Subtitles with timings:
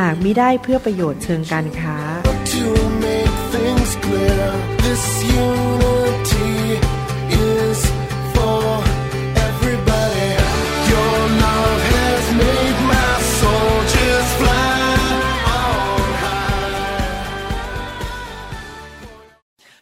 [0.00, 1.96] หากมิได้เพื่อประโยชน์เชิงการค้า
[2.54, 2.66] to
[3.06, 4.46] make things clear.
[4.84, 5.04] This
[5.48, 6.54] unity
[7.50, 7.78] is
[8.34, 8.62] for
[9.48, 10.30] everybody.
[10.92, 14.80] Your love has made my soul just fly
[15.60, 16.72] on high.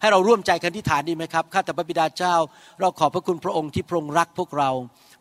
[0.00, 2.34] ให้เราร่วมใจกันที่ฐานดีไหมครับ ข้าแต่พระบิดาเจ้า
[2.80, 4.70] เราขอบพระคุณพระองค์ที่พระองค์รักพวกเรา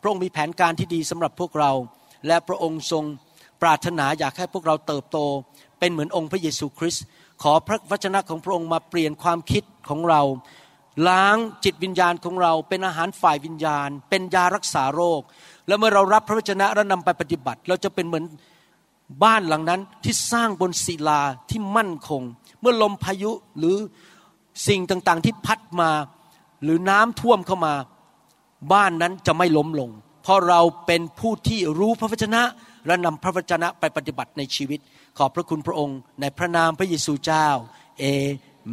[0.02, 1.71] พระองค์มีแผนการที่ดีสำหรับพวกเรา
[2.27, 3.04] และพระองค์ทรง
[3.61, 5.17] ปรารถนาอยากให้พวกเราเติบโต
[5.79, 7.03] เป็นเหมือนองค์พระเยซูคริสต์
[7.43, 10.21] ขอพระวจนะของพระองค์มาเปลี่ยนความคิดของเรา
[11.07, 15.21] ล้างจิตวิญญาณของเรา เป็นอาหารฝ่ายวิญญาณ เป็นยารักษาโรค
[15.67, 18.25] แล้วเมื่อเรารับพระวจนะและนำไปปฏิบัติ เราจะเป็นเหมือน
[19.23, 22.21] บ้านหลังนั้นที่สร้างบนศิลาที่มั่นคง
[22.62, 23.77] เมื่อลมพายุหรือ
[24.67, 25.91] สิ่งต่างๆที่พัดมา
[26.63, 27.73] หรือน้ำท่วมเข้ามา
[28.73, 29.90] บ้านนั้นจะไม่ล้มลง
[30.23, 32.41] เพราะเราเป็นผู้ที่รู้พระวจนะ
[32.85, 34.79] และนำพระวจนะไปปฏิบัติในชีวิต
[35.17, 37.47] ขอบพระคุณพระองค์ ในพระนามพระเยซูเจ้า
[37.99, 38.03] เอ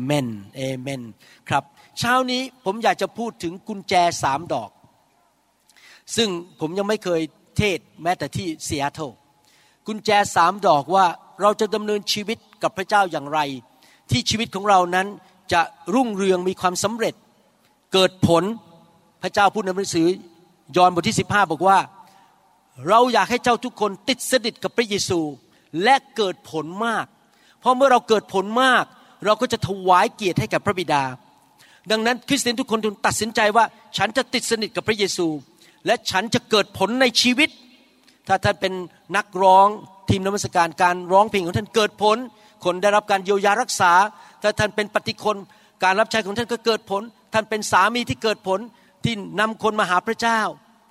[0.04, 1.02] เมนเอเมน
[1.48, 1.64] ครับ
[1.98, 4.70] เช้านี้ผมอยากจะพูดถึงกุญแจสามดอก
[6.16, 6.28] ซึ่ง
[6.60, 7.20] ผมยังไม่เคย
[7.58, 9.10] เทศแม้แต่ที่ซีแอตเทิล
[9.86, 11.06] กุญแจสามดอกว่า
[11.42, 13.40] เราจะดำเนินชีวิตกับพระเจ้าอย่างไร
[14.10, 15.06] ที่ชีวิตของเรานั้น
[15.52, 15.60] จะ
[15.94, 17.14] รุ่งเรืองมีความสำเร็จ
[17.92, 18.44] เกิดผล
[19.22, 20.06] พระเจ้าพูดในหนังสือ
[20.76, 21.78] ยอห์นบทที่ 15 บอกว่า
[22.88, 25.20] เราอยากให้เจ้าทุกคนติดสนิทกับพระเยซู
[25.82, 27.06] และเกิดผลมาก
[27.60, 28.84] เพราะเมื่อเราเกิดผลมาก
[29.24, 31.02] เราก็จะถวายเกียรติให้กับพระบิดา
[31.90, 33.64] ดังนั้นคริสเตียนทุกคนจึงตัดสินใจว่า
[33.96, 35.26] ฉันจะติดสนิทกับพระเยซู
[35.86, 37.50] และฉันจะเกิดผลในชีวิต
[38.28, 38.72] ถ้าท่านเป็น
[39.16, 39.68] นักร้อง
[40.08, 42.16] ทีมนมัสการการร้องเพลงของท่านเกิดผล
[42.64, 43.92] คนได้รับการเยียวยารักษา
[44.42, 45.36] ถ้าท่านเป็นปฏิคน
[45.84, 47.02] การรับใช้ของท่านก็เกิดผล
[47.32, 48.60] ท่านเป็นสามีที่เกิดผล
[49.04, 50.40] ที่นำคนมาหาพระเจ้า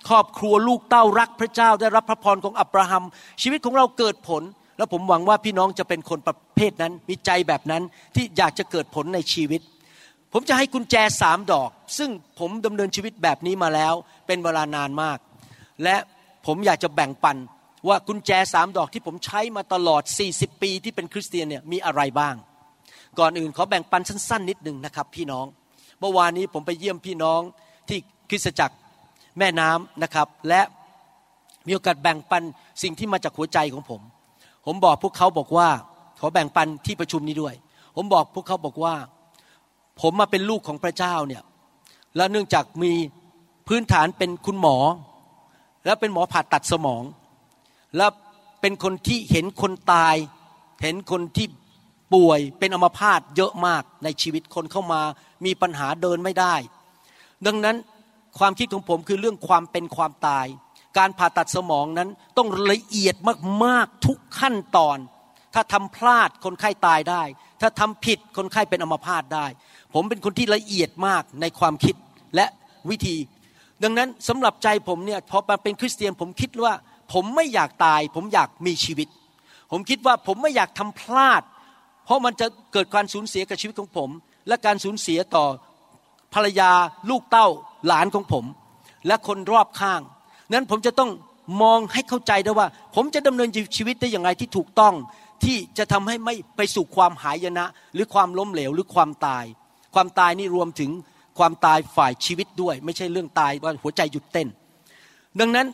[0.08, 3.04] ครอบครัวลูกเต้ารักพระเจ้าได้รับพระพรของอับราฮัม
[3.42, 4.42] ชีวิตของเราเกิดผล
[4.78, 7.82] แล้วผมหวังว่าพี่น้องจะเป็นคนประเภทนั้นมีใจแบบนั้น
[8.14, 9.60] ที่อยากจะเกิดผลในชีวิต
[10.32, 13.94] ผมจะให้กุญแจสามดอก ซึ่งผมดำเนินชีวิตแบบนี้มาแล้ว
[14.26, 15.18] เป็นเวลานานมาก
[15.82, 15.96] และ
[16.46, 17.36] ผมอยากจะแบ่งปัน
[17.88, 20.02] ว่ากุญแจสามดอกที่ผมใช้มาตลอด
[20.32, 22.34] 40 ปีที่เป็นคริสเตียนเนี่ยมีอะไรบ้าง
[23.18, 25.46] ก่อนอื่นขอแบ่งปันสั้นๆ นิดหนึ่งนะครับพี่น้อง
[26.00, 27.40] เมื่อวานนี้ผมไปเยี่ยมพี่น้อง
[27.88, 27.98] ที่
[28.30, 28.76] คริสตจักร
[29.38, 30.60] แม่น้ำนะครับ และ
[31.66, 32.42] มีโอกาสแบ่งปัน
[32.82, 34.00] สิ่งที่มาจากหัวใจของผม
[34.66, 35.68] ผมบอกพวกเขาบอกว่า
[36.20, 37.54] ขอแบ่งปันที่ประชุมนี้ด้วย
[37.96, 38.94] ผมบอกพวกเขาบอกว่า
[40.00, 41.42] ผมมาเป็นลูกของพระเจ้าเนี่ย
[42.16, 42.92] และเนื่องจากมี
[43.68, 44.76] พื้นฐานเป็นคุณหมอ
[45.84, 47.02] และเป็นหมอผ่าตัดสมอง
[47.96, 48.06] และ
[48.60, 50.16] เป็นคนที่เห็นคนตาย
[50.82, 51.46] เห็นคนที่
[52.14, 55.02] ป่วยเป็นอัมพาตเยอะมากในชีวิตคนเข้ามา
[55.44, 56.54] มีปัญหาเดินไม่ได้
[57.46, 57.76] ดังนั้น
[58.38, 60.46] ความคิดของผมคือเรื่องความเป็นความตาย
[60.98, 63.16] การผ่าตัดสมองนั้นต้องละเอียด
[63.64, 64.98] มากๆทุกขั้นตอน
[65.54, 67.22] ถ้าทำพลาดคนไข้ตายได้
[67.60, 69.46] ถ้าทำผิดคนไข้เป็นอัมพาตได้
[69.94, 71.94] ผมเป็นคนที่ละเอียดมากในความคิด
[72.34, 72.46] และ
[72.90, 73.16] วิธี
[73.82, 76.72] ดังนั้นสำหรับใจผมเนี่ยพอมาเป็นคริสเตียนผมคิดว่า
[77.12, 79.08] ผมไม่อยากตาย ผมอยากมีชีวิต
[79.70, 81.42] ผมคิดว่าผมไม่อยากทำพลาด
[82.04, 84.10] เพราะมันจะเกิดการสูญเสียกับชีวิตของผม
[84.48, 85.46] และการสูญเสียต่อ
[86.34, 86.70] ภรรยา
[87.10, 87.48] ลูกเต้า
[87.86, 88.44] หลานของผม
[89.06, 90.00] และคนรอบข้าง
[90.52, 91.10] นั้นผมจะต้อง
[91.62, 94.94] มองให้เข้าใจได้ว่า ผมจะดำเนินชีวิตได้อย่างไรที่ถูกต้อง
[95.44, 99.44] ที่จะทำให้ไม่ไปสู่ความหายนะ หรือความล้มเหลวหรือความตาย
[99.94, 100.90] ความตายนี่รวมถึง
[101.38, 104.48] ความตายฝ่ายชีวิตด้วย ไม่ใช่เรื่องตายว่าหัวใจหยุดเต้น
[105.40, 105.66] ดังนั้น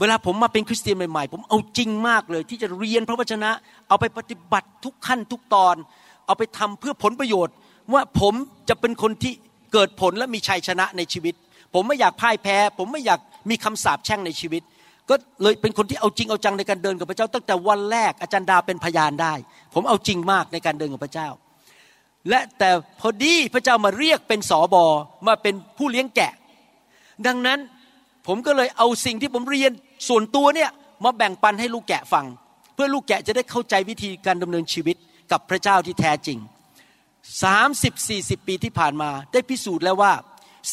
[0.00, 3.50] เวลาผมมาเป็นคริสเตียนใหม่ๆ ผมเอาจริงมากเลย ที่จะเรียนพระวจนะ
[3.88, 5.76] เอาไปปฏิบัติทุกขั้นทุกตอน
[6.26, 7.54] เอาไปทำเพื่อผลประโยชน์
[7.92, 8.34] ว่าผม
[8.68, 9.32] จะเป็นคนที่
[9.72, 11.34] เกิดผลและมีชัยชนะในชีวิต
[11.74, 14.62] ผมไม่อยากพ่ายแพ้ ผมไม่อยากมีคำสาปแช่งในชีวิต
[15.08, 19.34] ก็เลยเป็นคนที่เอาจริงเอาจังในการเดินกับพระเจ้า ตั้งแต่วันแรกอาจารย์ดาเป็นพยานได้
[19.74, 21.28] ผมเอาจริงมากในการเดินกับพระเจ้า
[22.28, 24.84] และแต่พอดีพระเจ้ามาเรียกเป็นสอบอ
[25.26, 26.32] มาเป็นผู้เลี้ยงแกะ
[27.26, 27.58] ดังนั้น
[28.26, 29.70] ผมก็เลยเอาสิ่งที่ผมเรียน
[30.08, 30.70] ส่วนตัวเนี่ย
[31.04, 32.26] มาแบ่งปันให้ลูกแกะฟัง
[32.74, 34.96] เพื่อลูกแกะจะได้เข้าใจวิธีการดำเนินชีวิต
[35.32, 36.38] กับพระเจ้าที่แท้จริง
[37.62, 40.12] 30-40 ปีที่ผ่านมาได้พิสูจน์แล้วว่า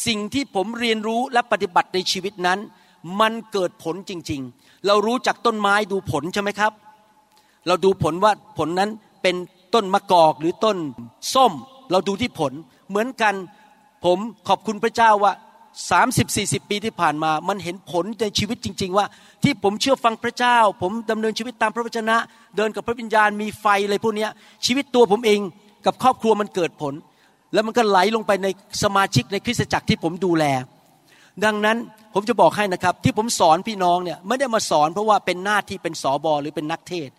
[0.06, 2.58] สิ่งที่ผมเรียนรู้และปฏิบัติในชีวิตนั้น
[3.20, 6.72] มันเกิดผลจริง ๆ เรารู้จักต้นไม้ดูผลใช่ไหมครับ
[7.66, 8.90] เราดูผลว่าผลนั้น
[9.22, 9.36] เป็น
[9.74, 10.76] ต้นมะกอกหรือต้น
[11.34, 11.52] ส้ม
[11.90, 12.52] เราดูที่ผล
[12.88, 13.34] เหมือนกัน
[14.04, 14.18] ผม
[14.48, 15.32] ขอบคุณพระเจ้าว่า
[16.00, 19.06] 30-40 ปีที่ผ่านมา มันเห็นผลในชีวิตจริง ๆ ว่า
[19.42, 22.16] ที่ผมเชื่อฟังพระเจ้า ผมดำเนินชีวิตตามพระวจนะ
[22.56, 24.26] เดินกับพระวิญญาณมีไฟอะไรพวกนี้
[24.66, 25.40] ชีวิตตัวผมเอง
[25.86, 26.94] กับครอบครัวมันเกิดผล
[27.52, 28.48] แล้วมันก็ไหลลงไปใน
[28.82, 30.44] สมาชิกในคริสตจักรที่ผมดูแล
[31.44, 31.76] ดังนั้น
[32.14, 37.10] ผมจะบอกให้นะครับ ที่ผมสอนพี่น้องเนี่ยไม่ได้มาสอนเพราะว่าเป็นหน้าที่เป็นสอบอหรือเป็นนักเทศ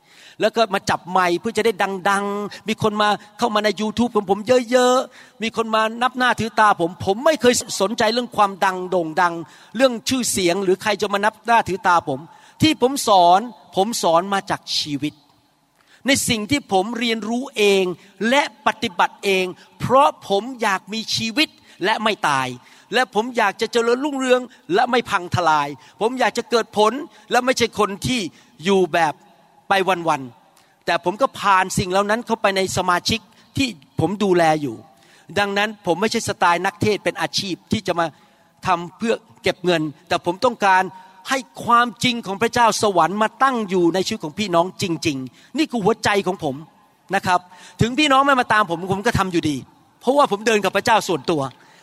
[0.41, 1.71] แล้วก็มาจับไมค์เพื่อจะได้
[2.09, 4.39] ดัง ๆ มีคนมาเข้ามาใน YouTube ของผม
[4.71, 9.33] เยอะๆ มีคนมานับหน้าถือตาผม ผมไม่เคยสนใจเรื่องความดังโด่งดัง
[9.75, 12.19] เรื่องชื่อเสียงหรือใครจะมานับหน้าถือตาผม
[12.61, 13.39] ที่ผมสอน
[13.75, 15.13] ผมสอนมาจากชีวิต
[16.07, 17.83] ในสิ่งที่ผมเรียนรู้เอง
[18.29, 19.45] และปฏิบัติเอง
[19.79, 21.49] เพราะผมอยากมีชีวิต
[21.83, 22.47] และไม่ตาย
[22.93, 24.41] และผมอยากจะเจริญรุ่งเรือง
[24.73, 25.67] และไม่พังทลาย
[26.01, 26.93] ผมอยากจะเกิดผล
[27.31, 28.19] และไม่ใช่คนที่
[28.63, 29.13] อยู่แบบ
[29.69, 29.73] ไป
[30.09, 33.19] วันๆแต่ผมก็ผ่านสิ่งเหล่านั้นเข้าไปในสมาชิก
[33.57, 33.67] ที่
[33.99, 34.75] ผมดูแลอยู่
[35.39, 38.05] ดังนั้นผมไม่ใช่สไตล์นักเทศเป็นอาชีพที่จะมา
[38.67, 39.13] ทำเพื่อ
[39.43, 40.83] เก็บเงิน แต่ผมต้องการ
[41.29, 46.55] ให้ความจริงของพระเจ้าสวรรค์มาตั้งอยู่ในชีวิตของพี่น้องจริง ๆ นี่คือหัวใจของผม
[47.15, 47.39] นะครับ
[47.81, 49.57] ถึงพี่น้องไม่มาตามผมผมก็ทำอยู่ดี
[50.01, 51.41] เพราะว่าผมเดินกับพระเจ้าส่วนตัว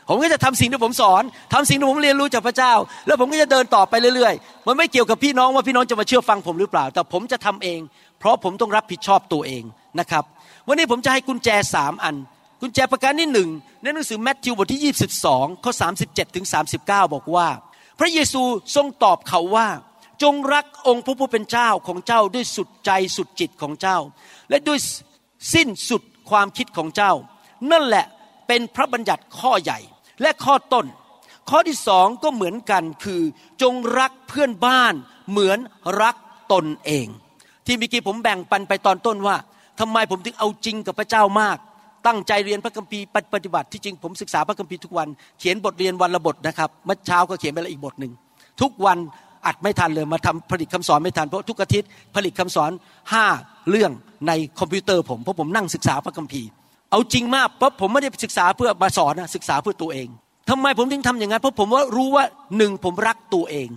[0.09, 1.23] ผมก็จะทำสิ่งที่ผมสอน
[1.53, 2.73] ทำสิ่งที่ผมเรียนรู้จากพระเจ้า
[3.07, 7.81] แล้วผมก็จะเดินต่อไปเรื่อยๆ มันไม่เกี่ยวกับพี่น้องว่าพี่น้องจะมาเชื่อฟังผมหรือเปล่า แต่ผมจะทำเอง
[8.19, 9.63] เพราะผมต้องรับผิดชอบตัวเอง
[10.01, 10.25] นะครับ
[10.67, 12.17] วันนี้ผมจะให้กุญแจสามอัน
[12.61, 13.49] กุญแจประการที่หนึ่ง
[13.83, 15.73] ในหนังสือแมทธิวบทที่ 22ข้อ
[16.05, 16.79] 37ถึง39
[17.15, 17.47] บอกว่า
[18.01, 18.43] พระเยซู
[18.77, 19.69] ทรงตอบเขาว่า
[20.23, 23.99] จงรักองค์พระผู้เป็นเจ้าของเจ้าด้วยสุดใจสุดจิตของเจ้า
[24.51, 24.79] และด้วย
[25.55, 27.13] สิ้นสุดความคิดของเจ้า
[27.71, 28.07] นั่นแหละ
[28.47, 29.79] เป็นพระบัญญัติข้อใหญ่
[30.23, 30.87] และข้อต้น
[31.51, 33.23] ข้อที่สองก็เหมือนกันคือ
[33.63, 34.95] จงรักเพื่อนบ้าน
[35.31, 35.59] เหมือน
[36.03, 36.17] รัก
[36.53, 37.07] ตนเอง
[37.67, 39.37] ที่เมื่อกี้ผมแบ่งปันไปตอนต้นว่า
[39.81, 41.59] ทำไมผมถึงเอาจริงกับพระเจ้ามาก
[42.07, 43.05] ตั้งใจเรียนพระคัมภีร์
[43.35, 45.09] ปฏิบัติที่จริงผมศึกษาพระคัมภีร์ทุกวัน
[45.39, 48.13] เขียนบทเรียนวันละบทนะครับเมื่อเช้าก็เขียนไปล้วอีกบทหนึ่ง
[48.61, 48.99] ทุกวัน
[49.47, 52.71] อัดไม่ทันเลยมาทำผลิตคำสอนไม่ทันเพราะทุกอาทิตย์ผลิตคำสอน
[53.13, 53.25] ห้า
[53.71, 53.91] เรื่อง
[54.29, 56.49] ในคอมพิวเตอร์ผมเพราะผมนั่งศึกษาพระคัมภีร์
[56.91, 60.09] เอาจริงมากเพราะผมไม่ได้ศึกษาเพื่อมาสอนนะศึกษาเพื่อตัวเอง
[60.51, 62.25] ทำไมผมถึงทำอย่างนั้นเพราะผมว่ารู้ว่า
[62.57, 63.69] หนึ่งผมรักตัวเอง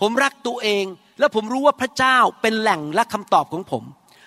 [0.00, 0.84] ผมรักตัวเอง
[1.18, 3.82] และผมรู้ว่าพระเจ้าเป็นแหล่งและคำตอบของผม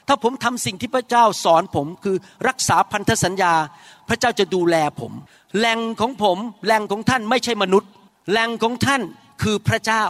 [0.08, 2.16] ถ้าผมทำสิ่งที่พระเจ้าสอนผมคือ
[2.48, 3.54] รักษาพันธสัญญา
[4.10, 5.12] พระเจ้าจะดูแลผม
[5.58, 7.90] แหล่งของผมแหล่งของท่านไม่ใช่มนุษย์
[8.32, 9.02] แหล่งของท่าน
[9.44, 10.04] คือพระเจ้า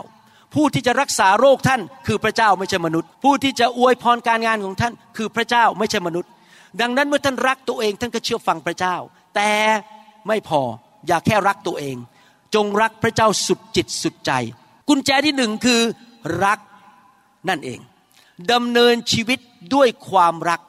[0.53, 6.29] ผู้ที่จะรักษาโรคท่านคือพระเจ้าไม่ใช่มนุษย์ ผู้ที่จะอวยพรการงานของท่าน คือพระเจ้าไม่ใช่มนุษย์
[6.81, 8.95] ดังนั้นเมื่อท่านรักตัวเองท่านก็เชื่อฟังพระเจ้า
[9.35, 9.51] แต่
[10.27, 10.61] ไม่พอ
[11.07, 11.95] อย่าแค่รักตัวเอง
[12.55, 14.31] จงรักพระเจ้าสุดจิตสุดใจ
[14.89, 15.81] กุญแจที่หนึ่งคือ
[16.45, 16.59] รัก
[17.49, 17.79] นั่นเอง
[18.51, 19.39] ดำเนินชีวิต
[19.73, 20.61] ด้วยความรัก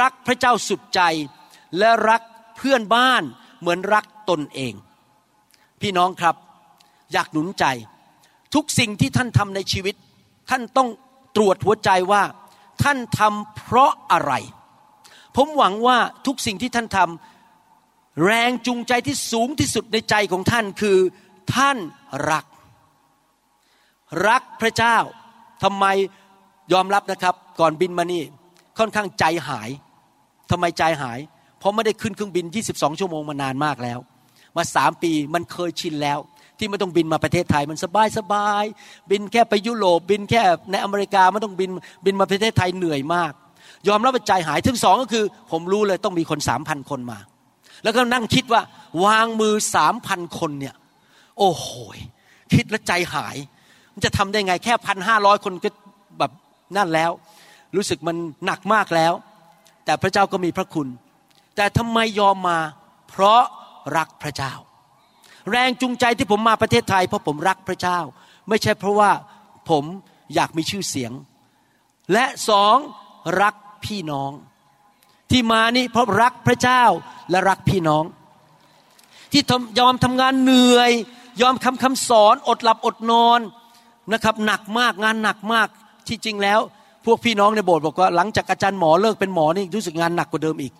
[0.00, 1.00] รักพระเจ้าสุดใจ
[1.78, 2.22] และรัก
[2.56, 3.22] เพื่อนบ้าน
[3.60, 4.74] เหมือนรักตนเอง
[5.80, 6.36] พี่น้องครับ
[7.12, 7.64] อยากหนุนใจ
[8.54, 9.94] ทุกสิ่งที่ท่านทำในชีวิต
[10.50, 10.88] ท่านต้อง
[11.36, 12.22] ตรวจหัวใจว่า
[12.82, 14.32] ท่านทำเพราะอะไร
[15.36, 20.98] ผมหวังว่าทุกสิ่งที่ท่านทำแรงจูงใจที่สูงที่สุดในใจของท่านคือ
[21.54, 21.78] ท่าน
[22.30, 22.46] รัก
[24.28, 24.96] รักพระเจ้า
[25.62, 25.86] ทำไม
[26.72, 28.22] ยอมรับนะครับก่อนบินมานี่
[28.78, 29.70] ค่อนข้างใจหาย
[30.50, 31.18] ทำไมใจหาย
[31.58, 33.98] เพราะไม่ได้ขึ้นเครื่องบิน 22 ชั่วโมงมานานมากแล้ว
[34.56, 36.18] มาสามปีมันเคยชินแล้ว
[36.58, 38.64] ที่ไม่ต้องบินมาประเทศไทยมันสบายสบาย
[39.10, 41.70] บินแค่ไปยุโรปบินแค่ในอเมริกาไม่ต้องบิน
[42.04, 43.32] บินมาประเทศไทยเหนื่อยมาก
[43.88, 47.18] ยอมรับว่าใจหายถึงสองก็คือ ผมรู้เลยต้องมีคนสามพันคนมา
[47.82, 48.62] แล้วก็นั่งคิดว่า
[49.04, 50.74] วางมือสามพันคนเนี่ย
[51.38, 51.66] โอ้โห
[52.54, 53.36] คิดแล้วใจหาย
[53.92, 55.70] มันจะทำได้ไงแค่พันห้าร้อยคนก็
[56.76, 57.10] นั่นแล้ว
[57.76, 59.12] รู้สึกมันหนักมากแล้ว
[59.84, 60.88] แต่พระเจ้าก็มีพระคุณ
[61.56, 62.58] แต่ทำไมยอมมา
[63.08, 63.42] เพราะ
[63.96, 64.52] รักพระเจ้า
[65.50, 67.98] แรงจูงใจที่ผมมาประเทศไทยเพราะผมรักพระเจ้า
[68.48, 69.10] ไม่ใช่เพราะว่า
[69.70, 69.84] ผม
[70.34, 71.12] อยากมีชื่อเสียง
[72.12, 72.76] และสอง
[73.42, 74.32] รักพี่น้อง
[75.30, 76.84] ที่มานี่เพราะรักพระเจ้า
[77.30, 78.04] และรักพี่น้อง
[79.32, 79.42] ที่
[79.78, 80.90] ยอมทำงานเหนื่อย
[81.42, 83.40] ยอมคำคำสอนอดหลับอดนอน
[84.12, 85.68] นะครับหนักมากงานหนักมาก
[86.08, 86.60] ที่จริงแล้ว
[87.04, 90.72] พวกพี่น้องในโบสถ์บอกว่าหลังจากอาจารย์หมอเลิกเป็นหมอนี่รู้สึกงานหนักกว่าเดิมอีก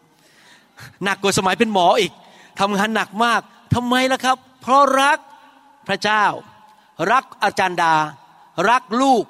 [1.04, 2.12] หนักกว่าสมัยเป็นหมออีก
[2.60, 3.40] ทำงานหนักมาก
[3.74, 5.18] ทำไมล่ะครับ เพราะรัก
[5.88, 6.24] พระเจ้า
[7.12, 7.94] รักอาจารย์ดา
[8.70, 9.24] รักลูก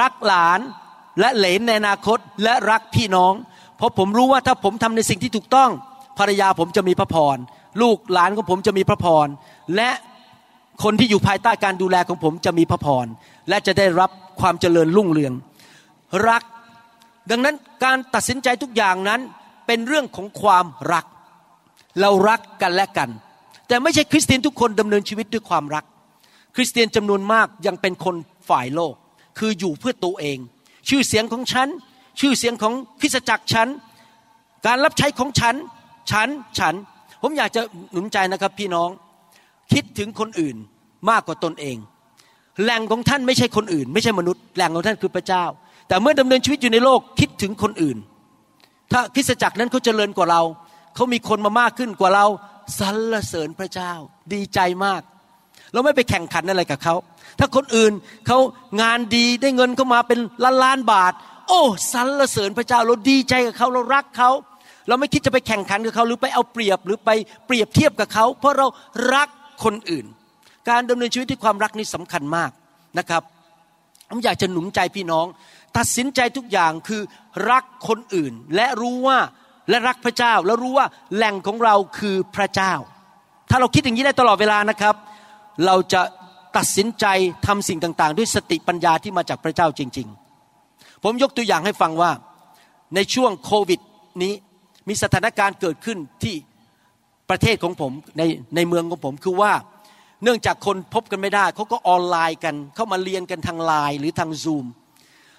[0.00, 0.60] รักหลาน
[1.20, 3.32] และเหลนในอนาคตและรักพี่น้อง
[3.76, 5.70] เพราะผมรู้ว่าถ้าผมทำในสิ่งที่ถูกต้อง
[6.18, 7.36] ภรรยาผมจะมีพระพร
[7.82, 9.26] ลูกหลานของผมจะมีพระพร
[9.76, 9.90] และ
[10.82, 13.06] คนที่อยู่ภายใต้การดูแลของผมจะมีพระพร
[13.50, 15.32] และจะได้รับความเจริญรุ่งเรือง
[16.28, 16.42] รัก
[17.30, 19.20] ดังนั้นการตัดสินใจทุกอย่างนั้น
[19.66, 21.04] เป็นเรื่องของความรัก
[22.00, 23.10] เรารักกันและกัน
[23.68, 25.84] แต่ไม่ใช่คริสเตียนทุกคนดำเนินชีวิตด้วยความรัก
[26.56, 28.16] คริสเตียนจำนวนมากยังเป็นคน
[28.48, 28.94] ฝ่ายโลก
[29.38, 30.38] คืออยู่เพื่อตัวเอง
[30.88, 31.68] ชื่อเสียงของฉัน
[32.20, 33.68] ชื่อเสียงของคริสตจักรฉัน
[34.66, 35.54] การรับใช้ของฉัน
[36.10, 36.28] ฉัน
[36.58, 36.74] ฉัน
[37.22, 37.60] ผมอยากจะ
[37.92, 38.90] หนุนใจนะครับพี่น้อง
[39.72, 40.56] คิดถึงคนอื่น
[41.10, 41.76] มากกว่าตนเอง
[42.62, 45.44] แหล่งของท่านไม่ใช่คนอื่น ไม่ใช่มนุษย์แหล่งของท่านคือพระเจ้า
[45.88, 47.96] แต่เมื่อดำเนินชีวิตอยู่ในโลกคิดถึงคนอื่น
[48.92, 50.42] ถ้าคริสตจักรนั้นเขาเจริญกว่าเรา
[50.94, 52.26] เขามีคนมามากขึ้นกว่าเรา
[52.80, 53.92] สรรเสริญพระเจ้า
[54.32, 55.02] ดีใจมาก
[55.72, 56.94] เราไม่ไปแข่งขันอะไรกับเขา
[57.38, 57.92] ถ้าคนอื่น
[58.26, 58.38] เขา
[58.82, 61.12] งานดีได้เงินเข้ามาเป็นล้านล้านบาท
[61.48, 61.60] โอ้
[61.92, 64.30] สรรเสริญพระเจ้าเราดีใจกับเขาเรารักเขา
[64.88, 67.10] เราไม่คิดจะไปแข่งขันกับเขาหรือไปเอาเปรียบหรือไป
[67.46, 68.66] เปรียบเทียบกับเขา เพราะเรา
[69.14, 69.28] รัก
[69.64, 70.06] คนอื่น
[70.68, 72.50] การดำเนินชีวิตด้วยความรักนี่สำคัญมาก
[72.98, 73.22] นะครับ
[74.08, 75.26] ผมอยากจะหนุนใจพี่น้อง
[75.76, 77.02] ตัดสินใจทุกอย่างคือ
[77.50, 79.18] รักคนอื่น และรู้ว่า
[79.70, 82.72] และรักพระเจ้า แล้วรู้ว่าแหล่งของเราคือพระเจ้า
[83.50, 84.94] ถ้าเราคิดอย่างนี้ได้ตลอดเวลานะครับ
[85.66, 86.02] เราจะ
[86.56, 87.06] ตัดสินใจ
[87.46, 90.08] ทำสิ่งต่างๆ ด้วยสติปัญญาที่มาจากพระเจ้าจริง
[90.56, 92.10] ๆ ผมยกตัวอย่างให้ฟังว่า
[92.94, 93.80] ในช่วงโควิด
[94.22, 94.32] นี้
[94.88, 96.34] มีสถานการณ์เกิดขึ้นที่
[97.30, 98.22] ประเทศของผมใน
[98.56, 99.52] ในเมืองของผมคือว่า
[100.22, 104.66] เนื่องจากคนพบกันไม่ได้เขาก็ออนไลน์กัน เข้ามาเรียนกันทางไลน์หรือทางซูม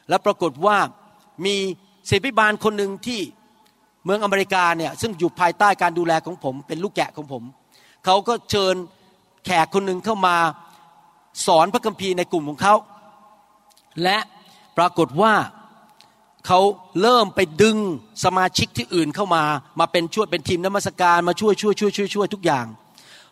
[0.10, 0.78] แล้วปรากฏว่า
[1.46, 1.56] มี
[2.10, 3.20] ศิษยิบาลคนหนึ่งที่
[4.06, 7.44] เมืองอเมริกาเนี่ยซึ่งอยู่ภายใต้การดูแลของผม เป็นลูกแกะของผม
[8.06, 8.76] เขาก็เชิญ
[9.46, 10.36] แขกคนหนึ่งเข้ามา
[11.46, 12.76] สอนพระคัมภีร์ในกลุ่มของเขา
[14.04, 14.18] และ
[14.78, 15.34] ปรากฏว่า
[16.48, 16.60] เขา
[17.02, 17.78] เริ่มไปดึง
[18.24, 19.44] สมาชิกที่อื่นเข้ามา
[19.80, 22.66] มาเป็นช่วยเป็นทีมนมัสการมาช่วยช่วยช่วยช่วยช่วยทุกอย่าง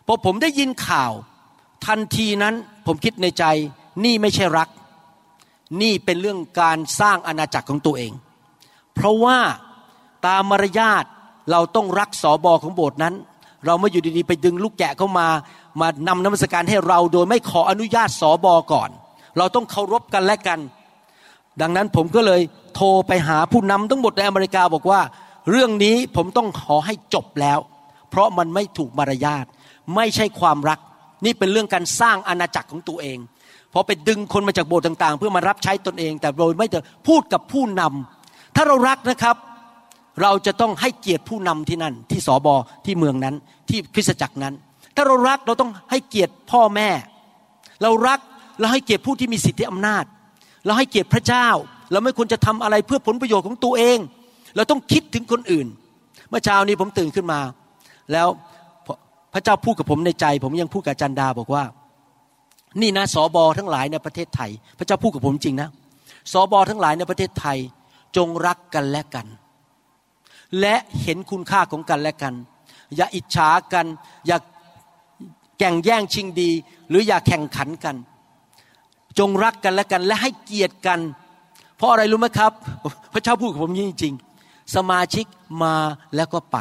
[0.06, 1.12] พอผมได้ยินข่าว
[1.86, 2.54] ทันทีนั้น
[2.86, 3.44] ผมคิดในใจ
[4.04, 4.68] นี่ไม่ใช่รัก
[5.82, 8.12] นี่เป็นเรื่องการสร้างอาณาจักรของตัวเอง
[8.94, 9.38] เพราะว่า
[10.26, 11.04] ตามมารยาท
[11.50, 13.14] เราต้องรักสอบอของโบสถ์นั้น
[13.66, 15.26] เราไม่อยู่ดีๆ ไปดึงลูกแกะเข้ามา
[15.80, 18.90] มานำนมัสการให้เราโดยไม่ขออนุญาตสอบอก่อน
[19.38, 20.60] เราต้องเคารพกันและกัน
[21.60, 22.40] ดังนั้นผมก็เลย
[22.74, 25.00] โทรไปหาผู้นำทั้งหมดในอเมริกาบอกว่า
[25.50, 27.58] เรื่องนี้ผมต้องขอให้จบแล้ว
[28.10, 29.44] เพราะมันไม่ถูกมารยาท
[29.94, 30.80] ไม่ใช่ความรัก
[31.24, 33.18] นี่เป็นเรื่องการสร้างอาณาจักรของตัวเอง
[33.72, 39.36] พอไปดึงคนมาจากโบสถ์ต่าง ๆ เพื่อมารับใช้ตนเอง แต่โดยไม่จะพูดกับผู้นำถ้าเรารักนะครับ
[40.22, 43.34] เราจะต้องให้เกียรติผู้นำที่นั่น ที่สอบอที่เมืองนั้น
[43.68, 44.54] ที่คริสตจักรนั้น
[44.96, 46.88] ถ้าเรารักเราต้องให้เกียรติพ่อแม่
[47.82, 48.20] เรารัก
[48.60, 50.04] เราให้เกียรติผู้ที่มีสิทธิอำนาจ
[50.66, 51.48] เราให้เกียรติพระเจ้า
[51.92, 53.98] เราไม่ควรจะทำอะไรเพื่อผลประโยชน์ของตัวเอง
[54.56, 55.66] เราต้องคิดถึงคนอื่น
[56.28, 57.40] เมื่อเช้านี้ผมตื่นขึ้นมา
[58.12, 58.28] แล้ว
[59.32, 61.64] พระเจ้าพูดกับผมในใจ ผมยังพูดกับจันดาบอกว่า
[62.80, 65.68] นี่นะสอบอทั้งหลายในประเทศไทย พระเจ้าพูดกับผมจริงนะ
[66.32, 67.58] สอบอทั้งหลายในประเทศไทย
[68.16, 69.26] จงรักกันและกัน
[70.60, 72.34] และเห็นคุณค่าของกันและกัน
[72.96, 73.86] อย่าอิจฉากัน
[74.26, 74.38] อย่า
[75.58, 76.50] แข่งแย่งชิงดี
[76.88, 77.96] หรืออย่าแข่งขันกัน
[79.18, 81.00] จงรักกันและกัน และให้เกียรติกัน
[81.76, 82.52] เพราะอะไรรู้ไหมครับ
[83.12, 85.26] พระเจ้าพูดกับผมจริงๆสมาชิก
[85.62, 85.74] มา
[86.16, 86.58] แล้วก็ไป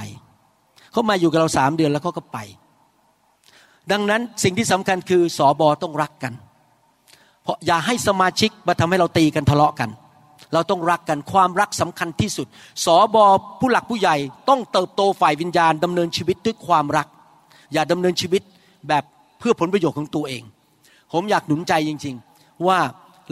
[0.92, 2.38] เขามาอยู่กับเราสามเดือนแล้วเขาก็ไป
[3.92, 6.34] ดังนั้นสิ่งที่สำคัญคือสอบอต้องรักกัน
[7.44, 9.90] เพราะอย่าให้สมาชิกมาทำให้เราตีกันทะเลาะกัน
[10.54, 12.48] เราต้องรักกันความรักสำคัญที่สุด
[12.86, 13.26] สอบอ
[13.60, 14.16] ผู้หลักผู้ใหญ่
[14.50, 17.08] ต้องเติบโตฝ่ายวิญญาณดำเนินชีวิตด้วยความรัก
[17.74, 18.42] อย่าดำเนินชีวิต
[18.88, 19.04] แบบ
[19.40, 20.44] เพื่อผลประโยชน์ของตัวเอง
[21.14, 22.80] ผมอยากหนุนใจจริง ๆ ว่า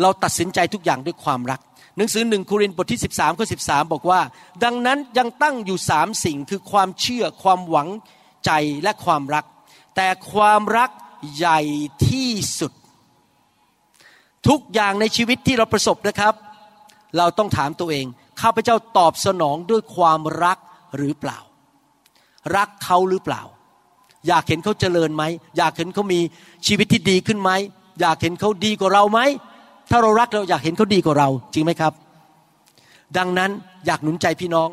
[0.01, 1.59] เราตัดสินใจทุกอย่างด้วยความรัก
[1.97, 4.21] หนังสือหนึ่งโครินธ์บทที่ 13ข้อ13บอกว่า
[4.63, 7.87] ดังนั้นยังตั้งอยู่สามสิ่งคือความเชื่อความหวัง
[8.45, 8.51] ใจ
[8.83, 9.45] และความรัก
[9.95, 10.89] แต่ความรัก
[11.35, 11.61] ใหญ่
[12.09, 12.71] ที่สุด
[14.47, 16.33] ทุกอย่างในชีวิตที่เราประสบนะครับ
[17.17, 18.05] เราต้องถามตัวเอง
[18.41, 20.57] ข้าพเจ้าตอบสนองด้วยความรัก
[20.97, 21.39] หรือเปล่า
[22.55, 23.41] รักเขาหรือเปล่า
[24.27, 25.23] อยากเห็นเขาเจริญไหม
[25.57, 26.19] อยากเห็นเขามี
[26.67, 27.51] ชีวิตที่ดีขึ้นไหม
[28.01, 29.19] อยากเห็นเขาดีกว่าเราไหม
[29.89, 31.93] ถ้าเรารักเราอยากเห็นเขาดีกว่าเรา จริงไหมครับ
[33.17, 33.51] ดังนั้น
[33.85, 34.67] อยากหนุนใจพี่น้อง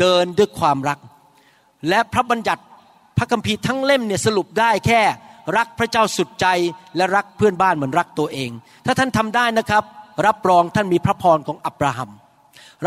[0.00, 0.98] เดินด้วยความรัก
[1.88, 2.62] และพระบัญญัติ
[3.18, 5.00] พระคัมภีร์ทั้งเล่มเนี่ยสรุปได้แค่
[5.56, 6.46] รักพระเจ้าสุดใจ
[6.96, 8.50] และรักเพื่อนบ้านเหมือนรักตัวเอง
[8.86, 9.84] ถ้าท่านทำได้นะครับ
[10.26, 12.10] รับรองท่านมีพระพรของอับราฮัม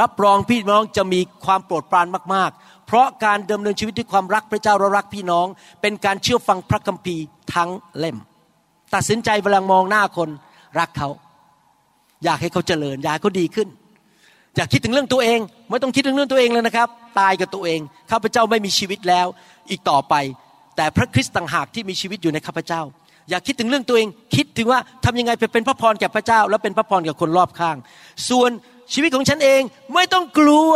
[0.01, 5.47] รับรองพี่น้องจะมีความโปรดปรานมากๆ เพราะการดำเนินชีวิตด้วยความรักพระเจ้าและรักพี่น้อง
[5.81, 7.23] เป็นการเชื่อฟังพระคัมภีร์
[7.53, 8.17] ทั้งเล่ม
[8.93, 10.29] ตัดสินใจเวลามองหน้าคน
[10.79, 11.09] รักเขา
[12.25, 13.67] อยากให้เขาเจริญอยากให้เขาดีขึ้น
[14.55, 16.87] อยากคิดถึงเรื่องตัวเอง ไม่ต้องคิดถึงเรื่องตัวเองเลยนะครับ
[17.19, 17.79] ตายกับตัวเอง
[18.11, 19.27] ข้าพเจ้าไม่มีชีวิตแล้ว
[19.69, 20.13] อีกต่อไป
[20.75, 22.81] แต่พระคริสต์ต่างหากที่มีชีวิตอยู่ในข้าพเจ้า
[23.29, 27.77] อยากคิดถึงเรื่องตัวเอง คิดถึงว่าทำยังไงไปเป็นพระพรแก่พระเจ้า แล้วเป็นพระพรแก่คนรอบข้าง
[28.29, 28.51] ส่วน
[28.93, 29.61] ชีวิตของฉันเอง
[29.93, 30.71] ไม่ต้องกลัว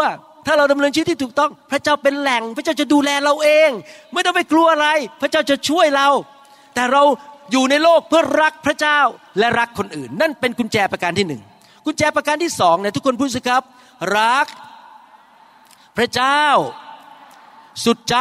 [0.45, 3.69] ถ้าเราดำเนินชีวิตที่ถูกต้อง พระเจ้าเป็นแหล่ง พระเจ้าจะดูแลเราเอง
[4.13, 4.87] ไม่ต้องไปกลัวอะไร
[5.21, 6.07] พระเจ้าจะช่วยเรา
[6.75, 7.03] แต่เรา
[7.51, 8.99] อยู่ในโลกเพื่อรักพระเจ้า
[9.39, 11.41] และรักคนอื่น นั่นเป็นกุญแจประการที่หนึ่ง
[11.85, 13.63] กุญแจประการที่สองเนี่ยทุกคนพูดสิครับ
[14.19, 14.47] รัก
[15.97, 16.41] พระเจ้า
[17.85, 18.15] สุดใจ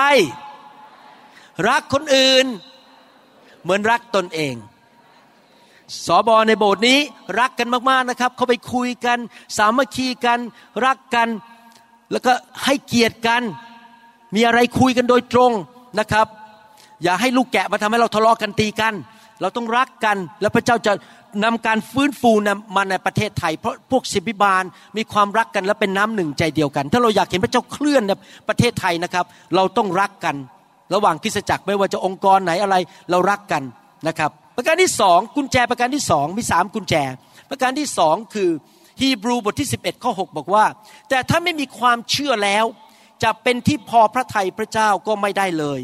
[1.69, 2.47] รักคนอื่น
[3.63, 4.55] เหมือนรักตนเอง
[6.07, 6.99] สอบอในโบสถ์นี้
[7.41, 9.19] รักกันมากๆนะครับ เขาไปคุยกัน
[9.57, 10.39] สามัคคีกัน
[10.87, 11.29] รักกัน
[12.13, 12.33] แล้วก็
[12.65, 13.43] ให้เกียรติกัน
[14.35, 15.53] มีอะไรคุยกันโดยตรง
[16.01, 16.27] นะครับ
[17.03, 18.95] อย่าให้ลูกแกะมาทำให้เราทะเลาะกันตีกัน
[19.41, 20.93] เราต้องรักกันแล้วพระเจ้าจะ
[21.45, 22.33] นำการฟื้นฟู
[22.77, 24.65] มาในประเทศไทย เพราะพวกศิบิบาล
[24.97, 28.13] มีความรักกันและเป็นน้ำหนึ่งใจเดียวกัน ถ้าเราอยากเห็นพระเจ้าเคลื่อนใน
[28.49, 29.25] ประเทศไทยนะครับ
[29.57, 30.37] เราต้องรักกัน
[30.95, 32.77] ระหว่างคริสตจักรไม่ว่าจะองค์กรไหนอะไร
[33.11, 33.63] เรารักกัน
[34.09, 36.95] นะครับ ประการที่สองกุญแจประการที่สองมีสามกุญแจ
[37.51, 38.51] ประการที่สองคือ
[39.01, 40.65] ฮีบรูบทที่ 11ข้อ6บอกว่า
[41.09, 42.65] แต่ถ้าไม่มีความเชื่อแล้ว
[43.23, 45.81] จะเป็นที่พอพระทัยพระเจ้าก็ไม่ได้เลย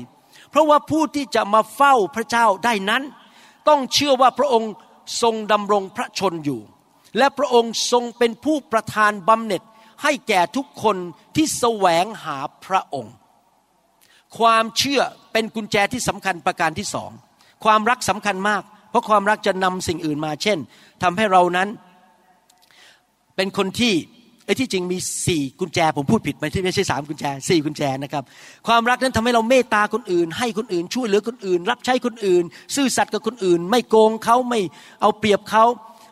[0.51, 3.03] เพราะว่าผู้ที่จะมาเฝ้าพระเจ้าได้นั้น
[3.69, 4.73] ต้องเชื่อว่าพระองค์
[5.23, 6.61] ทรงดำรงพระชนอยู่
[7.19, 9.63] และพระองค์ทรงเป็นผู้ประทานบำเหน็จ
[10.03, 10.97] ให้แก่ทุกคน
[11.37, 13.15] ที่แสวงหาพระองค์
[14.39, 15.01] ความเชื่อ
[15.33, 17.11] เป็นกุญแจที่สำคัญประการที่สอง
[17.65, 20.59] ความรักสำคัญมาก เพราะความรักจะนำสิ่งอื่นมา เช่น
[21.03, 21.69] ทำให้เรานั้น
[23.37, 23.95] เป็นคนที่
[24.51, 28.25] อ้ที่จริงมีสี่กุญแจผมพูดผิดไม่ใช่ไม่ใช่สามกุญแจสี่กุญแจนะครับ
[28.67, 32.45] ความรักนั้นทำให้เราเมตตาคนอื่น ให้คนอื่น ช่วยเหลือคนอื่น รับใช้คนอื่น
[32.77, 34.61] ซื่อสัตย์กับคนอื่น ไม่โกงเขาไม่
[35.01, 35.65] เอาเปรียบเขา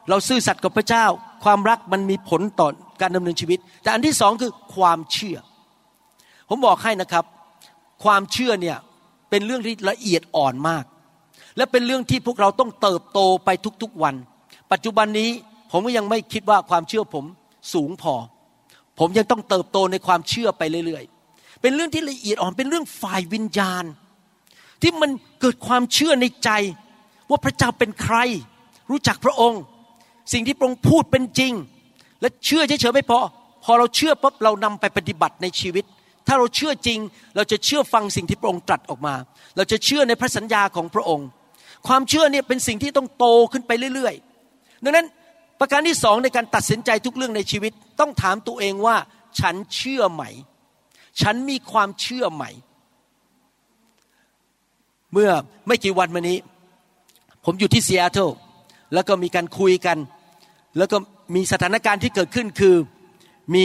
[0.08, 1.04] เราซื่อสัตย์กับพระเจ้า
[1.44, 2.68] ความรักมันมีผลต่อ
[3.00, 5.36] การดำเนินชีวิต แต่อันที่สองคือความเชื่อ
[6.48, 7.24] ผมบอกให้นะครับ
[8.04, 8.76] ความเชื่อเนี่ย
[9.30, 10.84] เป็นเรื่องที่ละเอียดอ่อนมาก
[11.56, 13.48] และเป็นเรื่องที่พวกเราต้องเติบโตไป
[13.82, 14.14] ทุกๆวัน
[14.72, 15.30] ปัจจุบันนี้
[15.72, 17.24] ผมก็ยังไม่คิดว่าความเชื่อผม
[17.72, 18.14] สูงพอ
[18.98, 23.84] ผมยังต้องเติบโตในความเชื่อไปเรื่อยๆ เป็นเรื่องที่ละเอียดอ่อน เป็นเรื่องฝ่ายวิญญาณ
[24.82, 26.50] ที่มันเกิดความเชื่อในใจ
[27.30, 28.16] ว่าพระเจ้าเป็นใคร
[28.90, 29.62] รู้จักพระองค์
[30.32, 31.52] สิ่งที่พระองค์พูดเป็นจริง
[32.20, 33.20] และเชื่อเฉยๆไม่พอ
[33.64, 35.84] พอเราเชื่อปั๊บเรานำไปปฏิบัติในชีวิต
[36.26, 36.98] ถ้าเราเชื่อจริง
[37.36, 39.14] เราจะเชื่อฟังสิ่งที่พระองค์ตรัสออกมา
[39.56, 41.26] เราจะเชื่อในพระสัญญาของพระองค์
[41.88, 45.06] ความเชื่อเนี่ยเป็นสิ่งที่ต้องโตขึ้นไปเรื่อยๆ ดังนั้น
[45.60, 48.96] ประการที่สองในการตัดสินใจทุกเรื่องในชีวิต ต้องถามตัวเองว่า
[49.40, 50.22] ฉันเชื่อไหม
[51.20, 52.44] ฉันมีความเชื่อไหม
[55.12, 55.30] เมื่อ
[55.66, 56.38] ไม่กี่วันมานี้
[57.44, 58.30] ผมอยู่ที่ซีแอตเทิล
[58.94, 59.98] แล้วก็มีการคุยกัน
[60.78, 60.96] แล้วก็
[61.34, 62.74] มีสถานการณ์ที่เกิดขึ้นคือ
[63.54, 63.64] มี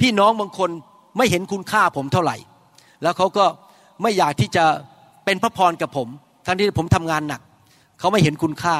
[0.00, 0.70] พี่น้องบางคน
[1.16, 2.36] ไม่เห็นคุณค่าผมเท่าไหร่
[3.02, 3.44] แล้วเขาก็
[4.02, 4.64] ไม่อยากที่จะ
[5.24, 6.08] เป็นพระพรกับผม
[6.46, 7.40] ทั้งที่ผมทำงานหนัก
[7.98, 8.76] เขาไม่เห็นคุณค่า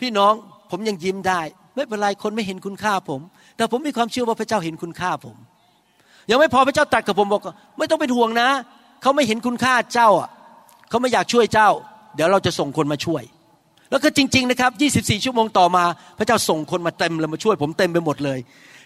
[0.00, 0.32] พี่น้อง
[0.70, 1.40] ผมยังยิ้มได้
[1.74, 3.20] ไม่เป็นไรคนไม่เห็นคุณค่าผม
[3.56, 5.36] แต่ผมมีความเชื่อว่าพระเจ้าเห็นคุณค่าผม
[6.30, 7.42] ยังไม่พอพระเจ้าตรัสกับผมบอก
[7.78, 8.48] ไม่ต้องเป็นห่วงนะ
[9.02, 10.28] เขาไม่เห็นคุณค่าเจ้าอะ
[10.88, 11.68] เขาไม่อยากช่วยเจ้า
[12.14, 13.22] เดี๋ยวเราจะส่งคนมาช่วย
[13.90, 15.84] แล้วก็จริง ๆ นะครับ 24 ชั่วโมงต่อมา
[16.18, 18.38] พระเจ้าส่งคนมาเต็มเลยมาช่วย ผมเต็มไปหมดเลย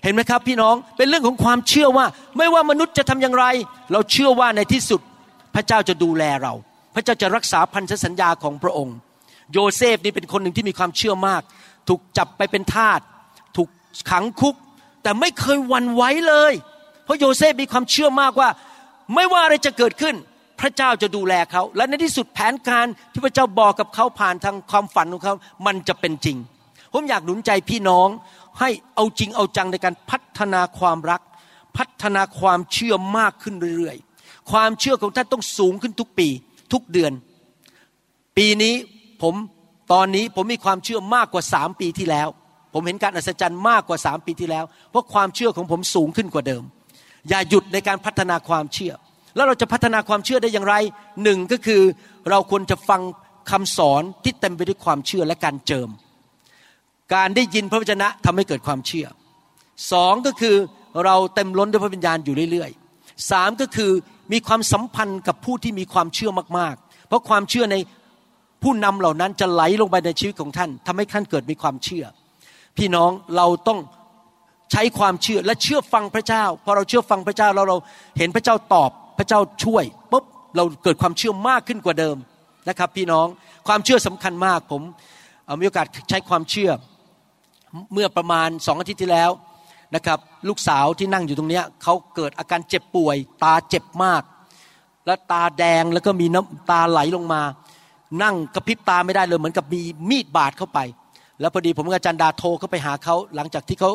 [0.04, 2.06] เห็นไหมครับ พี่น้องเป็นเรื่องของความเชื่อว่า
[2.38, 3.44] ไม่ว่ามนุษย์จะทำอย่างไร
[3.92, 5.00] เราเชื่อว่าในที่สุด
[5.54, 6.52] พระเจ้าจะดูแลเรา
[6.94, 8.96] พระเจ้าจะรักษาพันธสัญญาของพระองค์
[9.52, 11.42] โยเซฟนี่เป็นคนหนึ่งที่มีความเชื่อมาก
[11.88, 13.00] ถูกจับไปเป็นทาส
[13.56, 13.68] ถูก
[14.10, 14.54] ขังคุก
[15.02, 16.52] แต่ไม่เคยวันไหวเลย
[17.04, 18.48] เพราะโยเซฟมีความเชื่อมากว่า
[19.14, 20.14] ไม่ว่าอะไรจะเกิดขึ้น
[20.60, 25.34] พระเจ้าจะดูแลเขา และในที่สุดแผนการที่พระเจ้าบอกกับเขาผ่านทางความฝันของเขา
[25.66, 26.36] มันจะเป็นจริง
[26.92, 28.08] ผมอยากหนุนใจพี่น้อง
[28.60, 31.20] ให้เอาจริงเอาจังในการพัฒนาความรัก
[31.76, 36.28] พัฒนาความเชื่อมากขึ้นเรื่อยๆ ความเชื่อของท่านต้องสูงขึ้นทุกปี
[36.72, 37.12] ทุกเดือน
[38.36, 38.74] ปีนี้
[39.22, 39.34] ผม
[39.92, 42.28] ตอนนี้ผมมีความเชื่อมากกว่าสามปีที่แล้ว
[42.72, 46.62] ผมเห็นการอัศจรรย์มากกว่าสามปีที่แล้ว เพราะความเชื่อของผมสูงขึ้นกว่าเดิม
[47.28, 48.92] อย่าหยุดในการพัฒนาความเชื่อ
[49.36, 50.74] แล้วเราจะพัฒนาความเชื่อได้อย่างไร
[51.22, 51.82] หนึ่งก็คือ
[52.30, 53.00] เราควรจะฟัง
[53.50, 55.88] คำสอนที่เต็มไปด้วยความเชื่อและการเจิม
[57.14, 59.06] การได้ยินพระวจนะทำให้เกิดความเชื่อ
[59.92, 60.56] สองก็คือ
[61.04, 63.90] เราเต็มล้นด้วยพระวิญญาณอยู่เรื่อยๆสามก็คือ
[64.32, 67.76] มีความสัมพันธ์กับผู้ที่มีความเชื่อมากๆ เพราะความเชื่อใน
[68.64, 72.04] ผู้นำเหล่านั้นจะไหลลงไปในชีวิตของท่านทำให้ท่านเกิดมีความเชื่อ
[72.78, 73.78] พี่น้องเราต้อง
[74.72, 77.76] ใช้ความเชื่อและเชื่อฟังพระเจ้าพอเราเชื่อฟังพระเจ้าแล้วเรา
[78.18, 80.24] เห็นพระเจ้าตอบพระเจ้าช่วยปุ๊บ
[80.56, 82.16] เราเกิดความเชื่อมากขึ้นกว่าเดิม
[82.68, 83.26] นะครับ พี่น้อง
[83.68, 84.82] ความเชื่อสำคัญมากผม
[85.60, 86.70] มีโอกาสใช้ความเชื่อ
[87.92, 89.30] เมื่อประมาณสองอาทิตย์ที่แล้ว
[89.94, 94.22] นะครับลูกสาวที่นั่งอยู่ตรงนี้เขาเกิดอาการเจ็บป่วย ตาเจ็บมาก
[95.06, 97.42] และตาแดงแล้วก็มีน้ำตาไหลลงมา
[98.22, 100.78] นั่งกระพริบตาไม่ได้เลยเหมือนกับมีมีดบาดเข้าไป
[101.40, 103.90] แล้วพอดีผมกับจันดาโทรเข้าไปหาเขาหลังจากที่เขา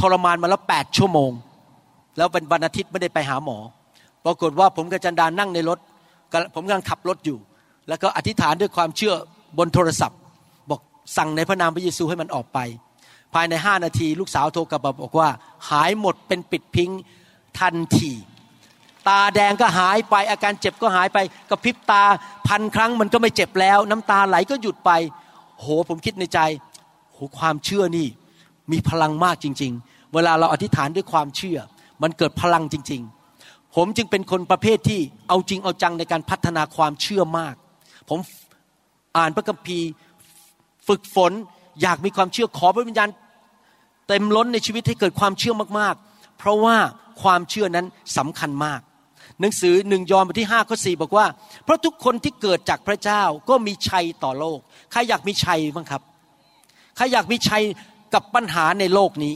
[0.00, 1.30] ทรมานมาแล้วแปดชั่วโมง
[2.16, 3.58] แล้วเป็นวันอาทิตย์ไม่ได้ไปหาหมอ
[4.24, 5.78] ปรากฏว่าผมกับจันดานั่งในรถ
[6.54, 7.38] ผมกำลังขับรถอยู่
[7.88, 9.14] แล้วก็อธิษฐานด้วยความเชื่อ
[9.58, 10.18] บนโทรศัพท์
[10.70, 10.80] บอก
[11.16, 12.58] สั่งในพระนามพระเยซูให้มันออกไป
[13.34, 15.28] ภายในห้านาที ลูกสาวโทรกลับมาบอกว่า
[15.70, 16.90] หายหมดเป็นปิดพิง
[17.58, 18.12] ทันที
[19.08, 21.18] ตาแดงก็หายไป อาการเจ็บก็หายไป
[21.50, 22.02] กระพริบตา
[22.48, 24.90] พันครั้งมันก็ไม่เจ็บแล้ว น้ำตาไหลก็หยุดไป
[25.60, 26.38] โหผมคิดในใจ
[27.12, 28.06] โหความเชื่อนี่
[28.72, 31.58] มีพลังมากจริง ๆ เวลาเราอธิษฐานด้วยความเชื่อ
[32.02, 33.02] มันเกิดพลังจริง
[33.38, 37.54] ๆ ผมจึงเป็นคนประเภทที่เอาจริงเอาจังในการพัฒนาความเชื่อมาก
[38.08, 38.18] ผม
[39.16, 39.88] อ่านพระคัมภีร์
[40.88, 41.32] ฝึกฝน
[41.82, 43.08] อยากมีความเชื่อขอพระวิญญาณ
[44.08, 46.76] เต็มล้นในชีวิตให้เกิดความเชื่อมากๆ เพราะว่า
[47.22, 48.80] ความเชื่อนั้นสำคัญมาก
[49.40, 51.26] หนังสือหนึ่งยอห์นบทที่5ข้อ4บอกว่า
[51.64, 54.58] เพราะทุกคนที่เกิดจากพระเจ้าก็มีชัยต่อโลก
[54.92, 56.02] ใครอยากมีชัยบ้างครับ
[56.96, 57.62] ใครอยากมีชัย
[58.14, 59.34] กับปัญหาในโลกนี้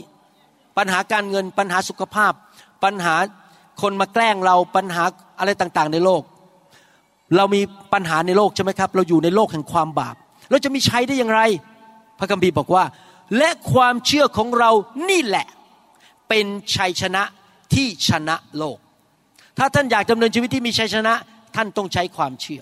[0.77, 2.33] ปัญหาการเงินปัญหาสุขภาพ
[2.83, 3.15] ปัญหา
[3.81, 5.03] คนมาแกล้งเราปัญหา
[5.39, 6.21] อะไรต่างๆ ในโลก
[7.37, 7.61] เรามี
[7.93, 10.15] ปัญหาในโลกใช่ไหมครับ เราอยู่ในโลกแห่งความบาป
[10.49, 11.41] เราจะมีชัยได้อย่างไร
[12.19, 12.83] พระคัมภีร์บอกว่า
[13.37, 14.71] และความเชื่อของเรา
[15.09, 15.47] นี่แหละ
[16.29, 17.23] เป็นชัยชนะ
[17.73, 18.77] ที่ชนะโลก
[19.57, 21.13] ถ้าท่านอยากดำเนินชีวิตที่มีชัยชนะ
[21.55, 22.61] ท่านต้องใช้ความเชื่อ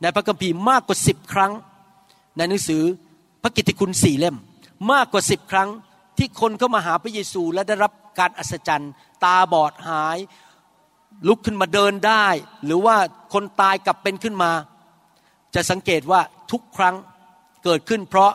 [0.00, 1.52] ในพระคัมภีร์มากกว่าสิบครั้ง
[2.36, 2.82] ในหนังสือ
[3.42, 4.36] พระกิตติคุณสี่เล่ม
[4.92, 5.68] มากกว่าสิบครั้ง
[6.18, 8.92] ที่คนเข้ามาหาพระเยซูและได้รับการอัศจรรย์
[9.24, 10.18] ตาบอดหาย
[11.28, 12.26] ลุกขึ้นมาเดินได้
[12.64, 12.96] หรือว่า
[13.32, 14.52] คนตายกลับเป็นขึ้นมา
[15.54, 16.94] จะสังเกตว่าทุกครั้ง
[17.64, 18.32] เกิดขึ้น เพราะ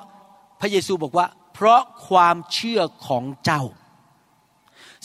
[0.59, 3.63] พระเยซูบอกว่า เพราะความเชื่อของเจ้า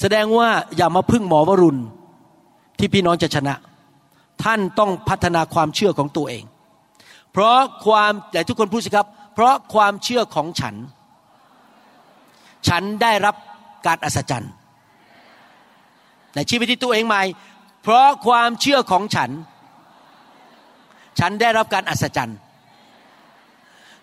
[0.01, 1.83] แสดงว่าอย่ามาพึ่งหมอวรุณ
[2.85, 3.55] ที่พี่น้องจะชนะ
[4.45, 6.45] ท่านต้องพัฒนาความเชื่อของตัวเอง
[7.33, 10.75] เพราะความแต่ทุกคนพูดสิครับ เพราะความเชื่อของฉัน
[12.69, 13.35] ฉันได้รับ
[13.87, 14.53] การอัศจรรย์
[16.35, 17.23] ในชีวิตที่ตัวเองใหม่
[17.83, 19.31] เพราะความเชื่อของฉัน
[21.19, 22.39] ฉันได้รับการอัศจรรย์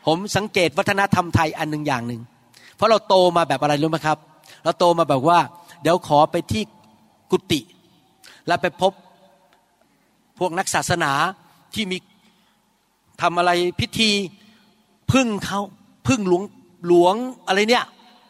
[0.06, 2.22] ผมสังเกตวัฒนธรรมไทยอันหนึ่งอย่างหนึ่ง
[2.76, 4.18] เพราะเราโตมาแบบอะไรรู้ไหมครับ
[4.64, 5.40] เราโตมาแบบว่า
[5.82, 6.64] เดี๋ยวขอไปที่
[7.32, 7.62] กุฏิ
[8.48, 8.94] แล้วไปพบ
[10.40, 11.12] พวกนักศาสนา
[11.74, 11.98] ที่มี
[13.22, 14.12] ทำอะไรพิธี
[15.12, 15.62] พึ่งเขา
[16.08, 16.44] พึ่งหลวง
[16.88, 17.16] หลวง
[17.48, 17.86] อะไรเนี่ย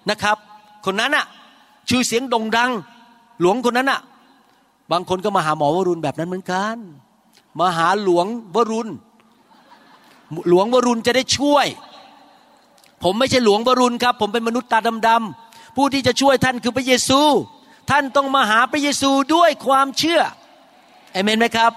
[0.09, 0.37] นะครับ
[0.85, 1.25] คนนั้นอะ
[1.89, 2.71] ชื่อเสียงด่งดัง
[3.41, 4.01] หลวงคนนั้นอะ
[4.91, 6.77] บางคนก็มาหาหมอวรุณแบบนั้นเหมือนกัน
[7.59, 8.89] มาหาหลวงวรุณ
[10.49, 11.67] หลวงวรุณจะได้ช่วย
[13.03, 17.21] ผมไม่ใช่หลวงวรุณครับ ผมเป็นมนุษย์ตาดำๆผู้ที่จะช่วยท่านคือพระเยซู
[17.89, 20.21] ท่านต้องมาหาพระเยซูด้วยความเชื่อ
[21.13, 21.71] เอเมนไหมครับ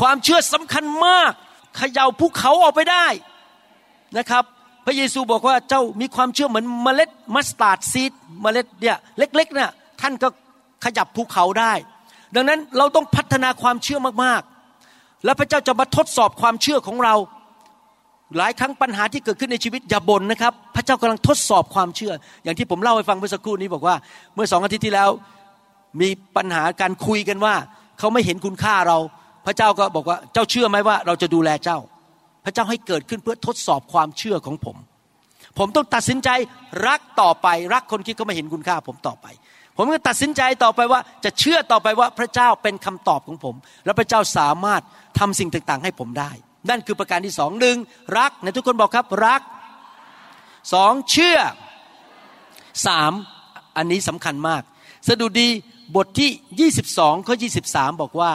[0.00, 1.32] ความเชื่อสำคัญมาก
[1.76, 3.06] เขย่าภูเขาออกไปได้
[4.18, 4.44] นะครับ
[4.86, 9.70] พระเยซูบอกว่าเจ้ามีความเชื่อเหมือนเมล็ดมัสตาร์ดซีดเมล็ดเนี่ยเล็กๆเนี่ย
[10.00, 10.28] ท่านก็
[10.84, 11.72] ขยับภูเขาได้
[12.34, 17.14] ดังนั้นเราต้องพัฒนาความเชื่อมากๆ แล้วพระเจ้าจะมาทดสอบความเชื่อของเรา
[18.36, 22.12] หลายครั้งปัญหาที่เกิดขึ้นในชีวิตอย่าบ่นนะครับ พระเจ้ากำลังทดสอบความเชื่อ
[22.44, 23.94] อย่างที่ผมเล่าให้ฟังเมื่อสักครู่นี้บอกว่า
[24.34, 25.10] เมื่อสองอาทิตย์ที่แล้ว
[26.00, 27.54] มีปัญหาการคุยกันว่า
[27.98, 28.98] เขาไม่เห็นคุณค่าเรา
[29.46, 31.78] พระเจ้าก็บอกว่าเจ้าเชื่อไหมว่าเราจะดูแลเจ้า
[32.44, 34.76] พระเจ้าให้เกิดขึ้นเพื่อทดสอบความเชื่อของผม
[35.58, 36.28] ผมต้องตัดสินใจ
[36.86, 39.26] รักต่อไปรักคนที่เขาไม่เห็นคุณค่าผมต่อไป
[39.76, 44.82] ผมก็ตัดสินใจต่อไปว่าจะเชื่อต่อไปว่าพระเจ้าเป็นคำตอบของผม และพระเจ้าสามารถ
[45.18, 46.30] ทำสิ่งต่างๆ ให้ผมได้
[46.70, 47.76] นั่นคือประการที่สองหนึ่ง
[48.18, 49.40] รักในทุกคนบอกครับรัก
[50.72, 51.38] สองเชื่อ
[52.86, 53.12] สาม
[53.76, 54.62] อันนี้สำคัญมาก
[55.08, 55.48] สดุดี
[55.96, 57.34] บทที่ 22 ข้อ
[57.66, 58.32] 23 บอกว่า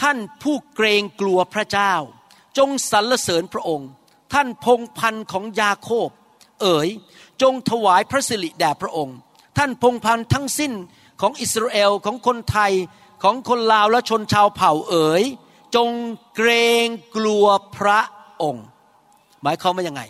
[0.00, 1.94] ท่านผู้เกรงกลัวพระเจ้า
[2.58, 3.88] จงสรรเสริญพระองค์
[4.32, 6.08] ท่านพงพันธ์ของยาโคบ
[6.62, 6.88] เอ๋ย
[7.42, 9.16] จงถวายพระสิริแด่พระองค์
[9.58, 10.72] ท่านพงพันธ์ทั้งสิ้น
[11.20, 12.72] ของอิสราเอลของคนไทย
[13.22, 15.22] ของคนลาวและชนชาวเผ่าเอ๋ย
[15.76, 15.90] จง
[16.36, 16.50] เกร
[16.84, 18.00] งกลัวพระ
[18.42, 18.64] องค์
[19.42, 20.02] หมายความว่ายังไง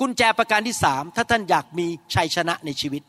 [0.00, 3.02] กุญแจประการที่สามถ้าท่านอยากมีชัยชนะในชีวิต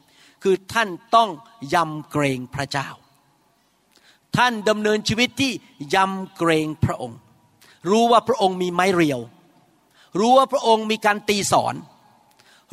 [0.44, 1.30] คือท่านต้อง
[1.74, 2.90] ยำเกรงพระเจ้า
[4.38, 5.52] ท่านดำเนินชีวิตที่
[5.96, 7.20] ยำเกรงพระองค์
[7.90, 9.20] รู้ว่าพระองค์มีไม้เรียว
[10.20, 11.76] รู้ว่าพระองค์มีการตีสอน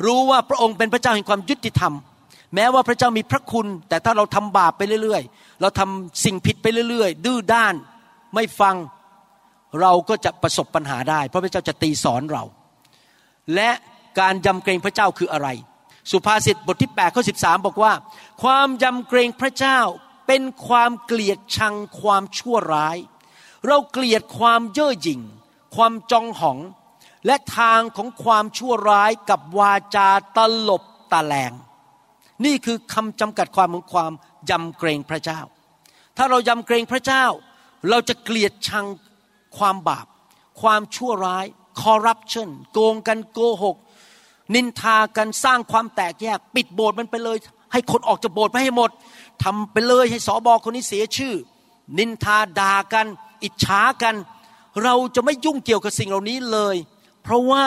[0.05, 1.93] รู้ว่าพระองค์เป็นพระเจ้าแห่งความยุติธรรม
[2.55, 7.75] แม้ว่าพระเจ้ามีพระคุณ แต่ถ้าเราทำบาปไปเรื่อยๆ เราทำสิ่งผิดไปเรื่อยๆ ดื้อด้าน
[8.35, 8.75] ไม่ฟัง
[9.81, 12.43] เราก็จะประสบปัญหาได้ เพราะพระเจ้าจะตีสอนเรา
[13.55, 13.69] และ
[14.19, 15.47] การยำเกรงพระเจ้าคืออะไร
[16.11, 17.93] สุภาษิตบทที่8ข้อ13 บอกว่า
[18.43, 19.79] ความยำเกรงพระเจ้า
[20.27, 22.97] เป็นความเกลียดชังความชั่วร้าย
[23.67, 25.21] เราเกลียดความเย่อหยิ่ง
[25.75, 26.59] ความจองหอง
[27.25, 30.83] และทางของความชั่วร้ายกับวาจาตลบ
[31.13, 31.53] ตะแลง
[32.45, 34.11] นี่คือคำจำกัดความของความ
[34.49, 35.39] ยำเกรงพระเจ้า
[36.17, 37.25] ถ้าเรายำเกรงพระเจ้า
[37.89, 38.85] เราจะเกลียดชัง
[39.57, 40.07] ความบาป
[40.61, 41.45] ความชั่วร้าย
[41.81, 43.77] คอร์รัปชันโกงกันโกหก
[44.55, 47.37] นินทากันสร้างความแตกแยก ปิดโบสถ์มันไปเลย
[47.71, 48.89] ให้คนออกจากโบสถ์ไปให้หมด
[49.43, 51.33] ทำไปเลยให้สอบอคนนี้เสียชื่อ
[51.97, 53.07] นินทาด่ากัน
[53.43, 54.15] อิจฉากัน
[54.83, 56.75] เราจะไม่ยุ่งเกี่ยวกับสิ่งเหล่านี้เลย
[57.23, 57.63] เพราะว่า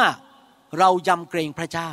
[0.78, 1.90] เรายำเกรงพระเจ้า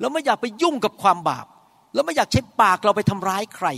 [0.00, 1.46] เราไม่อยากไปยุ่งกับความบาป
[1.94, 3.68] เราไม่อยากใช้ปากเราไปทำร้ายใคร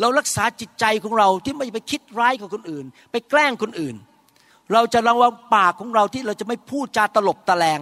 [0.00, 3.96] เรารักษาจิตใจของเราที่ไม่ไปคิดร้ายกับคนอื่น ไปแกล้งคนอื่น
[4.72, 7.80] เราจะระวังปากของเราที่เราจะไม่พูดจาตลบตะแลง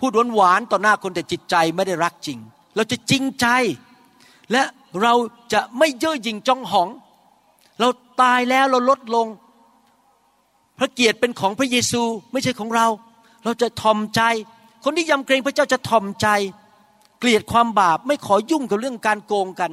[0.00, 2.38] พูดหวานๆต่อหน้าคนแต่จิตใจไม่ได้รักจริง
[2.76, 3.46] เราจะจริงใจ
[4.52, 4.62] และ
[5.02, 5.14] เรา
[5.52, 6.88] จะไม่เย่อหยิ่งจองหอง
[7.80, 7.88] เรา
[8.22, 9.26] ตายแล้วเราลดลง
[10.78, 12.86] พระเกียรติเป็นของพระเยซูไม่ใช่ของเรา
[13.44, 14.22] เราจะทอมใจ
[14.84, 16.28] คนที่ยำเกรงพระเจ้าจะทอมใจ
[17.20, 19.70] เกลียดความบาปไม่ขอยุ่งกับเรื่องการโกงกัน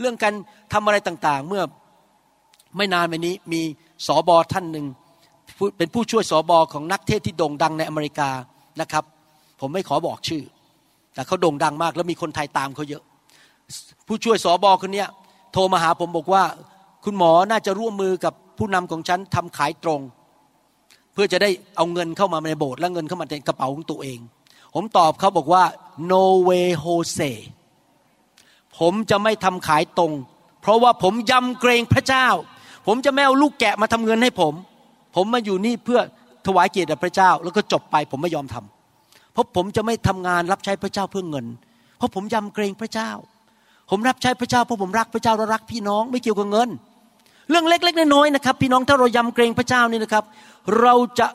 [0.00, 0.34] เรื่องการ
[0.72, 1.62] ทำอะไรต่างๆ เมื่อ
[2.76, 3.60] ไม่นานมานี้มี
[4.06, 4.86] สอบอท่านหนึ่ง
[5.78, 8.30] เป็นผู้ช่วยสอบอของนักเทศที่โด่งดังในอเมริกา
[8.80, 9.04] นะครับ
[9.60, 10.42] ผมไม่ขอบอกชื่อ
[11.14, 13.02] แต่เขาโด่งดังมาก แล้วมีคนไทยตามเขาเยอะ
[14.06, 15.04] ผู้ช่วยสอบอคนนี้
[15.52, 16.42] โทรมาหาผมบอกว่า
[17.04, 20.00] คุณหมอน่าจะร่วมมือกับผู้นำของฉันทำขายตรง
[21.12, 24.18] เพื่อจะได้เอาเงินเข้ามาในโบสถ์และเงินเข้ามาในกระเป๋าของตัวเอง
[24.74, 25.64] ผมตอบเขาบอกว่า
[26.12, 27.30] no way Jose
[28.78, 30.12] ผมจะไม่ทำขายตรง
[30.62, 32.26] เพราะว่าผมยำเกรงพระเจ้า
[32.86, 34.54] ผมจะไม่เอาลูกแกะมาทำเงินให้ผม
[35.16, 36.00] ผมมาอยู่นี่เพื่อ
[36.46, 38.77] ถวายเกียรติแด่พระเจ้า แล้วก็จบไปผมไม่ยอมทำ
[39.38, 41.46] ราะผมจะไม่ทำงานรับใช้พระเจ้าเพื่อเงิน
[41.98, 43.10] เพราะผมยำเกรงพระเจ้า
[43.90, 46.68] ผมรับใช้พระเจ้าเพราะผมรักพระเจ้าและรักพี่น้องไม่เกี่ยวกับเงิน
[47.50, 50.24] เรื่องเล็กๆน้อยๆนะครับ พี่น้องถ้าเรายำเกรงพระเจ้านี่นะครับ
[50.80, 51.26] เราจะ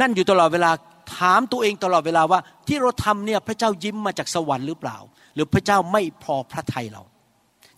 [0.00, 0.70] นั่นอยู่ตลอดเวลา
[1.16, 4.96] ถามตัวเองตลอดเวลาว่า ที่เราทำเนี่ยพระเจ้ายิ้มมาจากสวรรค์หรือเปล่า
[5.34, 7.02] หรือพระเจ้าไม่พอพระทัยเรา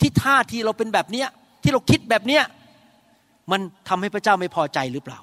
[0.01, 1.29] ที่ท่าทีเราเป็นแบบเนี้ย
[1.63, 2.43] ที่เราคิดแบบเนี้ย
[3.51, 5.21] มันทำให้พระเจ้าไม่พอใจหรือเปล่า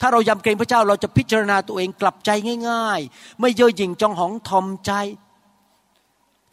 [0.00, 2.30] ถ้าเรายำเกรงพระเจ้าเราจะพิจารณาตัวเองกลับใจ
[2.68, 4.92] ง่าย ๆ ไม่เย่อหยิ่งจองหองทอมใจ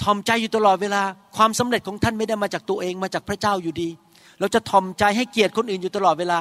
[0.03, 1.01] ทอมใจอยู่ตลอดเวลา
[1.35, 3.89] ความสำเร็จของท่านไม่ได้มาจากตัวเองมาจากพระเจ้าอยู่ดี
[4.39, 6.39] เราจะทอมใจให้เกียรติคนอื่นอยู่ตลอดเวลา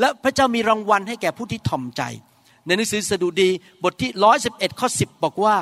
[0.00, 2.02] และพระเจ้ามีรางวัลให้แก่ผู้ที่ทอมใจ
[2.66, 3.50] ในหนังสือสดุดี
[3.82, 5.56] บทที่ร้อยสิบเอ็ดข้อสิบบอกว่า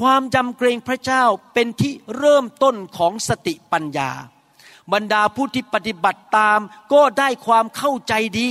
[0.00, 4.10] ความจำเกรงพระเจ้าเป็นที่เริ่มต้นของสติปัญญา
[4.92, 6.60] บรรดาผู้ที่ปฏิบัติตาม
[6.92, 8.48] ก็ได้ความเข้าใจดี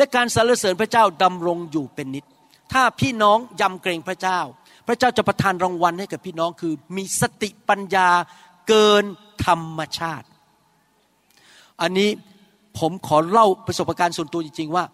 [0.00, 2.24] และการสรรเสริญพระเจ้าดำรงอยู่เป็นนิด
[2.72, 4.40] ถ้าพี่น้องยำเกรงพระเจ้า
[4.88, 8.08] พระเจ้าจะประทานรางวัลให้กับพี่น้องคือมีสติปัญญา
[8.68, 9.04] เกิน
[9.46, 10.26] ธรรมชาติ
[11.82, 12.08] อันนี้
[12.78, 14.84] ผมขอเล่าประสบการณ์ส่วนตัวจริงๆว่า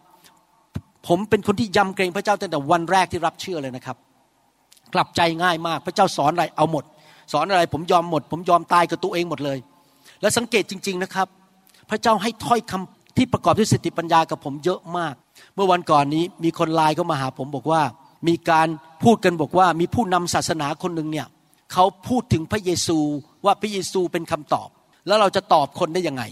[1.07, 3.97] ผมเป็นคนที่ยำเกรงพระเจ้าตั้งแต่วันแรกที่รับเชื่อเลยนะครับ
[4.95, 6.85] กลับใจง่ายมากพระเจ้าสอนอะไรเอาหมด
[7.33, 9.59] สอนอะไรผมยอมหมด ผมยอมตายกับตัวเองหมดเลย
[10.21, 11.29] และสังเกตจริง ๆนะครับ
[11.90, 15.14] พระเจ้าให้ถ้อยคำ ที่ประกอบด้วยสติปัญญากับผมเยอะมาก
[15.55, 17.83] เมื่อวันก่อนนี้มีคนไลน์เข้ามาหาผมบอกว่า
[18.29, 18.68] มีการ
[19.05, 21.26] พูดกันบอกว่า มีผู้นำศาสนาคนหนึ่งเนี่ย
[21.72, 22.98] เขาพูดถึงพระเยซู
[23.44, 24.68] ว่าพระเยซูเป็นคำตอบ
[25.07, 26.22] แล้วเราจะตอบคนได้ยังไง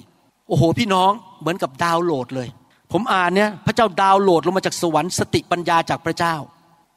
[0.48, 2.48] โอ้โห พี่น้องเหมือนกับดาวน์โหลดเลย
[2.92, 6.34] ผมอ่านเนี่ยพระเจ้าดาวน์โหลดลงมาจากสวรรค์สติปัญญาจากพระเจ้า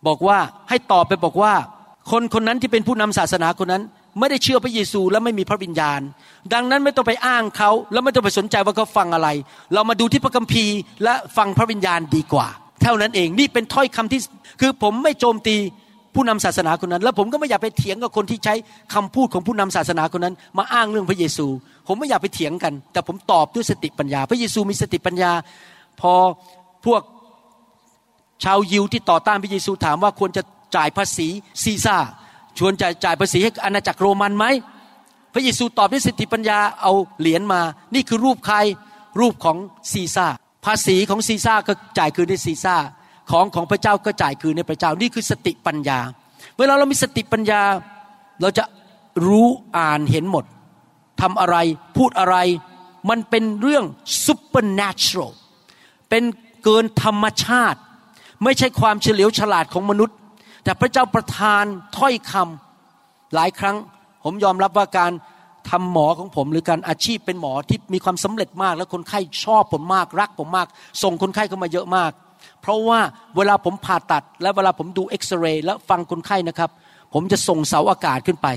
[0.08, 0.38] บอกว่า
[0.70, 1.54] ให้ตอบไปบอกว่า
[2.12, 3.84] คนคนนั้นที่เป็นผู้นำศาสนาคนนั้น
[4.20, 6.02] ไม่ได้เชื่อพระเยซูและไม่มีพระวิญญาณ
[6.54, 9.30] ดังนั้นไม่ต้องไปอ้างเขาแล้วไม่ต้องไปสนใจว่าเขาฟังอะไร
[9.74, 12.48] เรามาดูที่พระคัมภีร์และฟังพระวิญญาณดีกว่า
[12.82, 14.22] เท่านั้นเองนี่เป็นถ้อยคำที่
[14.62, 15.56] คือผมไม่โจมตี
[16.16, 18.54] ผู้นำศาสนาคนนั้น แล้วผมก็ไม่อยากไปเถียงกับคนที่ใช้
[18.94, 21.48] คำพูดของผู้นำศาสนาคนนั้น มาอ้างเรื่องพระเยซู
[21.88, 25.32] ผมไม่อยากไปเถียงกัน แต่ผมตอบด้วยสติปัญญา พระเยซูมีสติปัญญา
[26.02, 26.14] พอ
[26.86, 27.02] พวก
[28.44, 30.44] ชาวยิวที่ต่อต้านพระเยซูถามว่าควรจะ
[30.76, 31.28] จ่ายภาษี
[31.64, 31.98] ซีซ่า
[32.60, 34.46] ชวนจะจ่ายภาษีให้อาณาจักรโรมันไหม
[35.34, 37.62] พระเยซูตอบด้วยสติปัญญาเอาเหรียญมา
[37.94, 38.58] นี่คือรูปใคร
[39.20, 39.58] รูปของ
[39.92, 40.28] ซีซ่า
[40.66, 42.76] ภาษีของซีซ่าก็จ่ายคืนให้ซีซ่า
[43.32, 46.00] ของของพระเจ้าก็จ่ายคืนให้พระเจ้านี่คือสติปัญญา
[46.58, 47.62] เวลาเรามีสติปัญญา
[48.42, 48.64] เราจะ
[49.28, 50.46] รู้อ่านเห็นหมด
[51.22, 51.58] ทำอะไร
[51.98, 52.38] พูดอะไร
[53.10, 53.84] มันเป็นเรื่อง
[54.26, 55.32] supernatural
[56.10, 56.24] เป็น
[56.64, 57.80] เกินธรรมชาติ
[58.44, 60.17] ไม่ใช่ความเฉลียวฉลาดของมนุษย์
[60.68, 61.66] แต่พระเจ้าประทาน
[61.98, 63.76] ถ้อยคำหลายครั้ง
[64.24, 65.12] ผมยอมรับว่าการ
[65.70, 70.68] ทำหมอของผมหรือการอาชีพเป็นหมอที่มีความสำเร็จมาก แล้วคนไข้ชอบผมมากรักผมมาก
[71.04, 72.12] ส่งคนไข้เข้ามาเยอะมาก
[72.62, 73.00] เพราะว่า
[73.38, 76.70] เวลาผมผ่าตัด และเวลาผมดูเอ็กซเรย์แล้วฟังคนไข้นะครับ
[77.14, 78.48] ผมจะส่งเสาอากาศขึ้นไป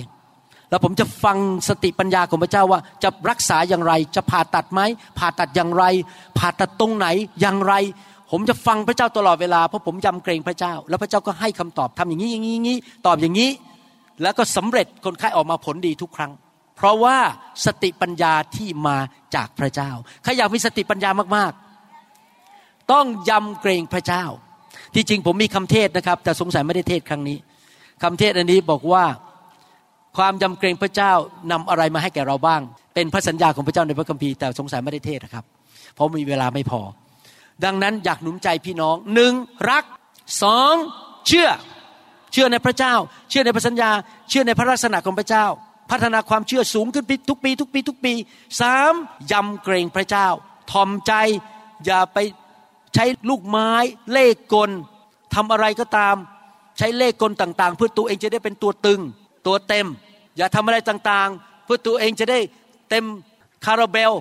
[0.70, 1.36] แล้วผมจะฟัง
[1.68, 4.80] สติปัญญาของพระเจ้าว่าจะรักษาอย่างไร จะผ่าตัดไหม
[5.18, 5.84] ผ่าตัดอย่างไร
[6.38, 7.06] ผ่าตัดตรงไหน
[7.40, 7.74] อย่างไร
[8.30, 13.50] ผมจะฟังพระเจ้าตลอดเวลาเพราะผมยำเกรงพระเจ้า แล้วพระเจ้าก็ให้คำตอบทำอย่างนี้อย่างนี้อย่างนี้ตอบอย่างนี้
[14.22, 16.32] แล้วก็สำเร็จคนไข้ออกมาผลดีทุกครั้ง
[16.76, 17.16] เพราะว่า
[17.66, 18.96] สติปัญญาที่มา
[19.34, 19.90] จากพระเจ้า
[20.22, 24.24] ใครอยากมีสติปัญญามากๆ ต้องยำเกรงพระเจ้า
[24.94, 27.38] ที่จริงผมมีคำเทศนะครับ แต่สงสัยไม่ได้เทศครั้งนี้
[28.02, 29.04] คำเทศอันนี้บอกว่า
[30.16, 31.12] ความยำเกรงพระเจ้า
[31.52, 32.60] นำอะไรมาให้แก่เราบ้าง
[32.94, 35.44] เป็นพระสัญญาของพระเจ้าในพระคัมภีร์แต่สงสัยไม่ได้เทศนะครับ
[35.94, 36.80] เพราะมีเวลาไม่พอ
[37.64, 39.32] ดังนั้นอยากหนุนใจพี่น้องหนึ่ง
[39.70, 39.84] รัก
[40.42, 40.74] สอง
[41.26, 41.48] เชื่อ
[42.32, 42.94] เชื่อในพระเจ้า
[43.30, 43.90] เชื่อในพระสัญญา
[44.28, 45.46] เชื่อในพระลักษณะของพระเจ้า
[45.90, 48.12] พัฒนาความเชื่อสูงขึ้นทุกปี ทุกปี ทุกปี
[48.60, 48.92] สาม
[49.32, 50.26] ยำเกรงพระเจ้า
[50.70, 51.12] ทอมใจ
[51.84, 52.18] อย่าไป
[52.94, 53.70] ใช้ลูกไม้
[54.12, 54.70] เล่กล
[55.34, 56.16] ทำอะไรก็ตาม
[56.78, 59.00] ใช้เล่กลต่างๆ เพื่อตัวเองจะได้เป็นตัวตึง
[59.46, 59.86] ตัวเต็ม
[60.36, 62.38] อย่าทำอะไรต่างๆ เพื่อตัวเองจะได้
[62.90, 63.04] เต็ม
[63.64, 64.12] คาราเบล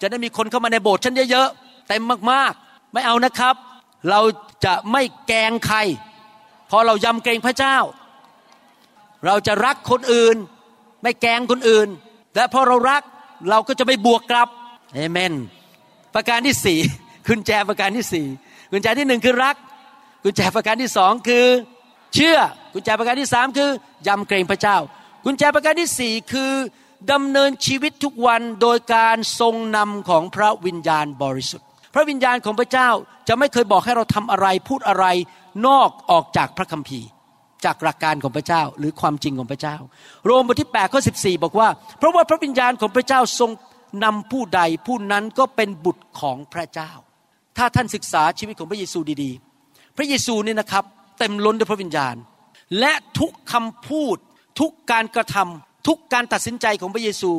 [0.00, 2.02] จะได้มีคนเข้ามาในโบสถ์ฉันเยอะๆเต็ม
[2.32, 2.63] มากๆ
[2.94, 3.54] ไม่เอานะครับ
[4.10, 4.20] เรา
[4.64, 5.78] จะไม่แกงใคร
[6.70, 7.76] พอเรายำเกรงพระเจ้า
[9.26, 10.36] เราจะรักคนอื่น
[11.02, 11.88] ไม่แกงคนอื่น
[12.34, 13.02] และพอเรารัก
[13.50, 14.48] เราก็จะไม่บวกกลับ
[14.94, 15.32] เอเมน
[16.14, 16.78] ประการที่สี่
[17.26, 18.26] กุญแจประการที่สี่
[18.70, 19.56] กุญแจที่หนึ่งคือรัก
[20.24, 21.46] กุญแจประการที่สองคือ
[22.14, 22.38] เชื่อ
[22.72, 23.70] กุญแจประการที่สามคือ
[24.06, 24.76] ยำเกรงพระเจ้า
[25.24, 26.52] กุญแจประการที่สี่คือ
[27.12, 32.88] ดำเนินชีวิตทุกวันโดยการทรงนำของพระวิญญาณบริสุทธิ์ พระวิญญาณของพระเจ้า
[33.28, 35.06] จะไม่เคยบอกให้เราทำอะไรพูดอะไร
[35.66, 37.08] นอกออกจากพระคัมภีร์
[37.64, 39.76] จากหลักการของพระเจ้าหรือความจริงของพระเจ้า
[40.24, 43.50] โรมบทที่8ข้อ14 บอกว่า เพราะว่าพระวิญญาณของพระเจ้าทรง
[44.04, 46.92] นำผู้ใดผู้นั้นก็เป็นบุตรของพระเจ้า
[47.56, 50.84] ถ้าท่านศึกษาชีวิตของพระเยซูดีๆ พระเยซูเนี่ยนะครับ
[51.18, 52.16] เต็มล้นด้วยพระวิญญาณ
[52.78, 54.16] และทุกคำพูด
[54.60, 57.30] ทุกการกระทำทุกการตัดสินใจของพระเยซู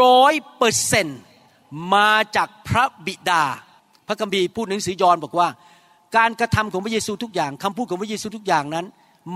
[0.00, 1.20] ร้อยเปอร์เซนต์
[1.94, 3.44] มาจากพระบิดา
[4.08, 5.48] พระคัมภีร์พูดหนังสือยอห์นบอกว่า
[6.16, 8.86] การกระทำของพระเยซูทุกอย่างคำพูดของพระเยซูทุกอย่างนั้น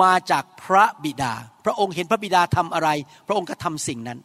[0.02, 1.32] มาจากพระบิดา
[1.64, 2.88] พระองค์เห็นพระบิดาทำอะไร
[3.26, 4.18] พระองค์ก็ทำสิ่งนั้น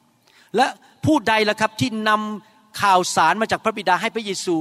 [0.56, 0.68] และ
[1.06, 4.56] ผู้ใดล่ะครับที่นำข่าวสารมาจากพระบิดาให้พระเยซู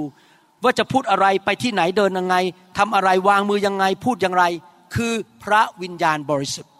[0.64, 2.36] ว่าจะพูดอะไรไปที่ไหนเดินยังไง
[2.78, 4.44] ทำอะไรวางมือยังไงพูดอย่างไร
[4.94, 5.12] คือ
[5.44, 6.72] พระวิญญาณบริสุทธิ์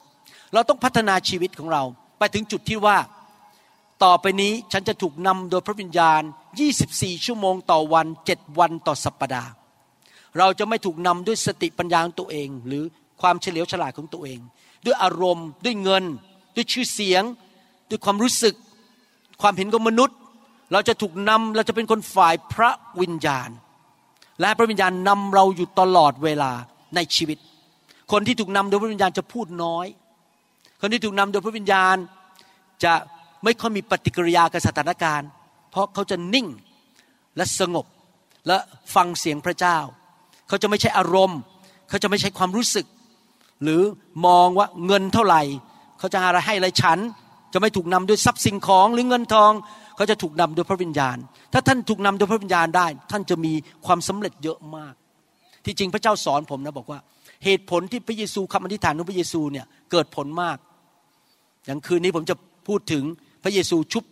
[0.52, 1.82] เราต้องพัฒนาชีวิตของเรา
[2.18, 2.96] ไปถึงจุดที่ว่า
[4.04, 6.22] ต่อไปนี้ฉันจะถูกนำโดยพระวิญญาณ
[6.72, 9.50] 24 ชั่วโมงต่อวัน 7 วันต่อสัปปดาห์
[10.38, 12.84] เราจะไม่ถูกนำด้วยสติปัญญาของตัวเอง หรือ
[13.20, 14.40] ความเฉลียวฉลาดของตัวเอง
[14.84, 16.04] ด้วยอารมณ์ด้วยเงิน
[16.54, 17.22] ด้วยชื่อเสียง
[17.90, 18.54] ด้วยความรู้สึก
[19.42, 20.16] ความเห็นของมนุษย์
[20.72, 23.50] เราจะถูกนำเราจะเป็นคนฝ่ายพระวิญญาณ
[24.40, 26.52] และพระวิญญาณนำเราอยู่ตลอดเวลา
[26.94, 27.38] ในชีวิต
[28.12, 29.86] คนที่ถูกนำโดยพระวิญญาณจะพูดน้อย
[30.80, 31.96] คนที่ถูกนำโดยพระวิญญาณ
[32.84, 32.94] จะ
[33.46, 35.28] ไม่ค่อยมีปฏิกิริยากับสถานการณ์
[35.70, 36.46] เพราะเขาจะนิ่ง
[37.36, 37.86] และสงบ
[38.46, 38.56] และ
[38.94, 39.78] ฟังเสียงพระเจ้า
[40.48, 41.38] เขาจะไม่ใช่อารมณ์
[41.88, 42.86] เขาจะไม่ใช่ความรู้สึก
[43.62, 43.82] หรือ
[44.26, 45.42] มองว่าเงินเท่าไหร่
[45.98, 46.98] เขาจะอะไรให้อะไรฉัน
[47.52, 49.52] จะไม่ถูกนำด้วยทรัพย์สินของหรือเงินทอง
[49.96, 51.16] เขาจะถูกนำโดยพระวิญญาณ
[51.52, 53.52] ถ้าท่านถูกนำโดยพระวิญญาณได้ ท่านจะมี
[53.86, 54.94] ความสำเร็จเยอะมาก
[55.64, 56.98] ที่จริงพระเจ้าสอนผมนะบอกว่า
[57.44, 60.56] เหตุผลที่พระเยซูคำอธิษฐานของพระเยซูเนี่ยเกิดผลมาก
[61.66, 62.34] อย่างคืนนี้ผมจะ
[62.68, 63.04] พูดถึง
[63.46, 64.04] ระเยซูชุบ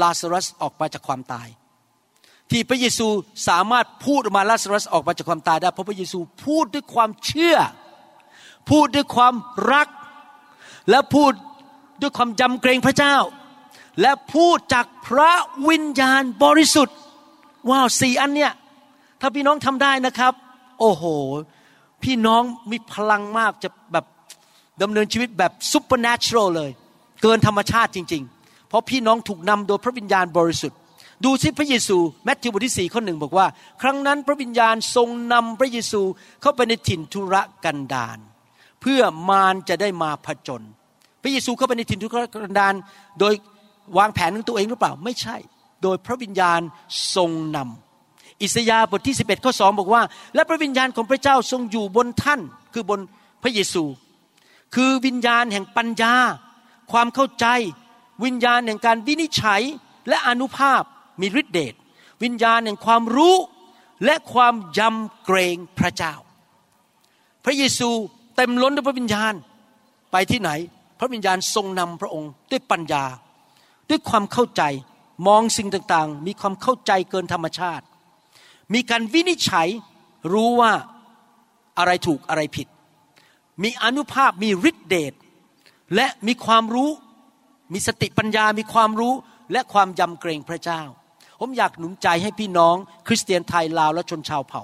[0.00, 1.48] ลาซารัสออกมาจากความตาย
[2.50, 3.06] ที่พระเยซู
[3.48, 7.56] สามารถพูดออกมาลาซารัสออกมาจากความตายได้เพราะพระเยซูพูดด้วยความเชื่อ
[8.70, 9.34] พูดด้วยความ
[9.72, 9.88] รัก
[10.90, 11.32] และพูด
[12.00, 13.16] ด้วยความยำเกรงพระเจ้า
[14.00, 15.32] และพูดจากพระ
[15.68, 16.96] วิญญาณบริสุทธิ์
[17.70, 18.52] ว้าวสี่อันเนี่ย
[19.20, 20.32] ถ้าพี่น้องทำได้นะครับ
[20.80, 21.04] โอ้โห
[22.02, 24.04] พี่น้องมีพลังมากจะแบบ
[24.82, 26.70] ดำเนินชีวิตแบบซูเปอร์เนเชอรัลเลย
[27.22, 28.39] เกินธรรมชาติจริง ๆ
[28.70, 30.78] เพราะพี่น้องถูกนำโดยพระวิญญาณบริสุทธิ์
[31.24, 33.46] ดูสิพระเยซูแมทธิวบทที่สี่ข้อหนึ่งบอกว่า
[33.82, 36.00] ครั้งนั้นพระวิญญาณทรงนำพระเยซู
[36.42, 38.18] เข้าไปในถิ่นทุรกันดาร
[38.80, 40.62] เพื่อมารจะได้มาผจญ
[41.22, 42.74] พระเยซูเข้าไปในถิ่นทุรกันดาร
[43.20, 43.34] โดย
[43.98, 45.36] วางแผนของตัวเองหรือเปล่าไม่ใช่
[45.82, 46.60] โดยพระวิญญาณ
[47.16, 50.02] ทรงนำอิสยาห์บทที่ 11 ข้อ 2 บอกว่า
[50.34, 52.40] และพระวิญญาณของพระเจ้าทรงอยู่บนท่าน
[52.72, 53.00] คือบน
[53.42, 53.84] พระเยซู
[54.74, 56.14] คือวิญญาณแห่งปัญญา
[56.92, 57.46] ความเข้าใจ
[58.24, 59.62] วิญญาณแห่งการวินิจฉัย
[60.08, 60.82] และอนุภาพ
[61.20, 61.74] มีฤทธิเดช
[62.22, 63.36] วิญญาณแห่งความรู้
[64.04, 66.14] และความยำเกรงพระเจ้า
[67.44, 67.90] พระเยซู
[68.36, 69.34] เต็มล้นด้วยพระวิญญาณ
[70.12, 70.50] ไปที่ไหน
[70.98, 73.04] พระวิญญาณทรงนำพระองค์ด้วยปัญญา
[73.88, 74.62] ด้วยความเข้าใจ
[75.26, 77.84] มองสิ่งต่างๆ มีความเข้าใจเกินธรรมชาติ
[78.74, 79.68] มีการวินิจฉัย
[80.32, 80.72] รู้ว่า
[81.78, 82.66] อะไรถูกอะไรผิด
[83.62, 85.12] มีอนุภาพมีฤทธิเดช
[85.94, 86.90] และมีความรู้
[87.72, 89.14] มีสติปัญญามีความรู้
[89.52, 90.82] และความยำเกรงพระเจ้า
[91.40, 92.76] ผมอยากหนุนใจให้พี่น้อง
[93.08, 94.62] คริสเตียนไทยลาวและชนชาวเผ่า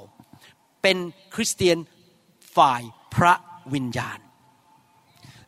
[0.82, 0.96] เป็น
[1.34, 1.78] คริสเตียน
[2.56, 2.82] ฝ่าย
[3.14, 3.34] พระ
[3.74, 4.18] วิญญาณ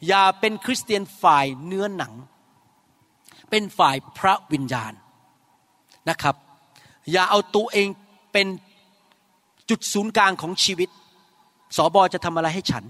[0.09, 2.13] อย่าเป็นคริสเตียนฝ่ายเนื้อหนัง
[3.51, 4.93] เป็นฝ่ายพระวิญญาณ
[6.11, 6.37] นะครับ
[7.13, 7.89] อย่าเอาตัวเอง
[8.33, 8.47] เป็น
[9.71, 10.89] จุดศูนย์กลางของชีวิต
[11.77, 12.85] สอบอจะทำอะไรให้ฉัน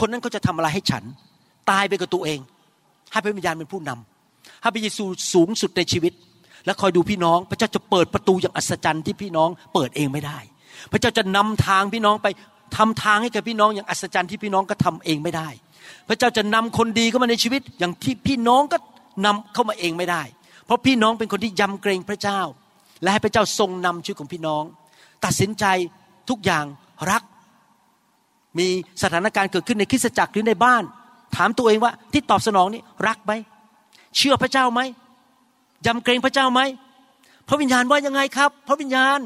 [0.00, 1.04] คนนั้นก็จะทำอะไรให้ฉัน
[1.70, 2.40] ตายไปกับตัวเอง
[3.14, 6.12] ให้พระวิญญาณเป็นผู้นำให้พระเยซูสูงสุดในชีวิต
[6.66, 10.38] และคอยดูพี่น้อง พระเจ้าจะเปิดประตูอย่างอัศจรรย์ที่พี่น้องเปิดเองไม่ได้
[10.92, 12.28] พระเจ้าจะนำทางพี่น้องไป
[12.76, 15.48] ทำทางให้กับพี่น้องอย่างอัศจรรย์ที่พี่น้องก็ทำเองไม่ได้
[16.08, 18.76] พระเจ้าจะนำคนดีเข้ามาในชีวิต อย่างที่พี่น้องก็
[19.26, 20.22] นำเข้ามาเองไม่ได้
[20.66, 22.40] เพราะพี่น้องเป็นคนที่ยำเกรงพระเจ้า
[23.02, 24.62] และให้พระเจ้าทรงนำชีวิตของพี่น้อง
[25.24, 25.64] ตัดสินใจ
[26.30, 26.64] ทุกอย่าง
[27.10, 27.22] รัก
[28.58, 28.68] มี
[29.02, 30.82] สถานการณ์เกิดขึ้นในคริสตจักรหรือในบ้าน
[31.36, 33.32] ถามตัวเองว่าที่ตอบสนองนี้รักไหม
[34.16, 34.80] เชื่อพระเจ้าไหม
[35.86, 36.60] ยำเกรงพระเจ้าไหม
[37.48, 39.18] พระวิญญาณว่ายังไงครับ พระวิญญาณ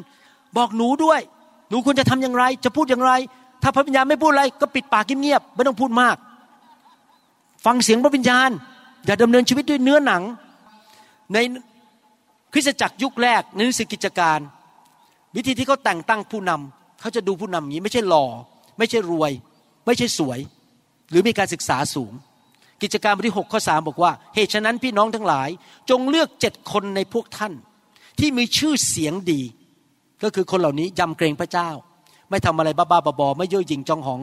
[0.56, 1.20] บอกหนูด้วย
[1.70, 3.12] หนูควรจะทำอย่างไร จะพูดอย่างไร
[3.62, 6.16] ถ้าพระวิญญาณไม่พูดอะไร ก็ปิดปากเงียบๆไม่ต้องพูดมาก
[7.64, 8.50] ฟังเสียงพระวิญญาณ
[9.06, 10.22] อย่าดำเนินชีวิตด้วยเนื้อหนัง
[11.32, 11.38] ใน
[12.52, 14.38] คริสตจักรยุคแรกในหนังสือกิจการ
[15.36, 18.24] วิธีที่เขาแต่งตั้งผู้นำเขาจะดูผู้นำอย่างนี้ ไม่ใช่หล่อ
[18.78, 19.32] ไม่ใช่รวย
[19.86, 20.38] ไม่ใช่สวย
[21.10, 22.12] หรือมีการศึกษาสูง
[22.82, 25.48] กิจการบทที่6ข้อ3บอกว่า เหตุฉะนั้นพี่น้องทั้งหลาย
[25.90, 27.52] จงเลือกเจ็ดคนในพวกท่าน
[28.18, 29.40] ที่มีชื่อเสียงดี
[30.22, 31.70] ก็คือคนเหล่านี้ยำเกรงพระเจ้า
[32.30, 34.20] ไม่ทำอะไรบ้าๆบอๆไม่เย่อหยิ่งจองหอง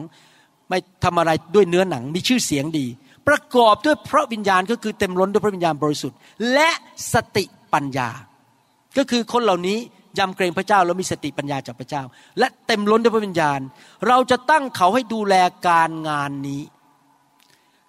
[0.68, 2.86] ไม่ทำอะไรด้วยเนื้อหนัง มีชื่อเสียงดี
[3.28, 6.18] ประกอบด้วยพระวิญญาณก็คือเต็มล้นด้วยพระวิญญาณบริสุทธิ์
[6.52, 6.70] และ
[7.12, 8.08] สติปัญญา
[8.98, 9.78] ก็คือคนเหล่านี้
[10.18, 12.02] ยำเกรงพระเจ้าแล้วมีสติปัญญาจากพระเจ้า
[12.38, 13.60] และเต็มล้นด้วยพระวิญญาณ
[14.08, 15.34] เราจะตั้งเขาให้ดูแล
[15.68, 16.62] การงานนี้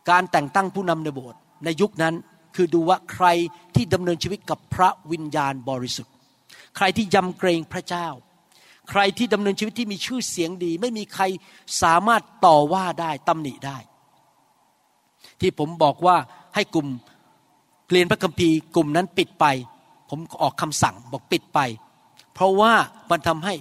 [0.09, 2.15] การแต่งตั้งผู้นำในโบสถ์ในยุคนั้น
[2.55, 3.27] คือดูว่าใคร
[3.75, 6.13] ที่ดำเนินชีวิตกับพระวิญญาณบริสุทธิ์
[6.75, 8.07] ใครที่ยำเกรงพระเจ้า
[8.89, 11.23] ใครที่ดำเนินชีวิตที่มีชื่อเสียงดี ไม่มีใคร
[11.81, 13.77] สามารถต่อว่าได้ตำหนิได้
[15.41, 16.17] ที่ผมบอกว่า
[16.55, 16.87] ให้กลุ่ม
[17.91, 19.45] เรียนพระคัมภีร์กลุ่มนั้นปิดไป
[20.09, 21.59] ผมออกคำสั่งบอกปิดไป
[22.33, 22.73] เพราะว่า
[23.11, 23.53] มันทำให้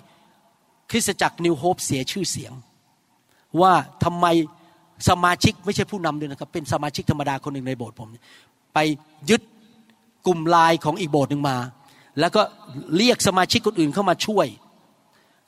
[0.91, 2.53] คริสตจักรนิวโฮปเสียชื่อเสียง
[3.61, 3.73] ว่า
[4.05, 4.27] ทำไม
[5.09, 8.09] สมาชิกไม่ใช่ผู้นำด้วยนะครับ เป็นสมาชิกธรรมดาคนหนึ่งในโบสถ์ผม
[8.75, 8.79] ไป
[9.31, 9.43] ยึด
[10.27, 11.57] กลุ่มไลน์ของอีกโบสถ์หนึ่งมา
[12.21, 12.43] แล้วก็
[12.97, 14.47] เรียกสมาชิกคนอื่นเข้ามาช่วย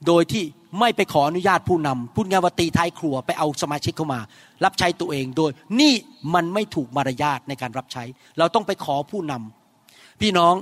[0.06, 0.44] โดยที่
[0.80, 4.20] ไม่ไปขออนุญาตผู้นำพูดง่ายว่าตีท้ายครัวไปเอาสมาชิกเข้ามา
[4.64, 5.94] รับใช้ตัวเองโดยนี่
[6.34, 8.04] มันไม่ถูกมารยาทในการรับใช้
[8.38, 10.54] เราต้องไปขอผู้นำพี่น้อง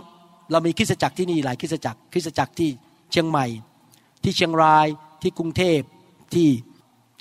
[0.53, 2.70] เรามีคริสตจักรที่นี่หลายคริสตจักรคริสตจักรที่
[3.11, 3.47] เชียงใหม่
[4.22, 4.87] ที่เชียงราย
[5.22, 5.80] ที่กรุงเทพ
[6.34, 6.49] ที่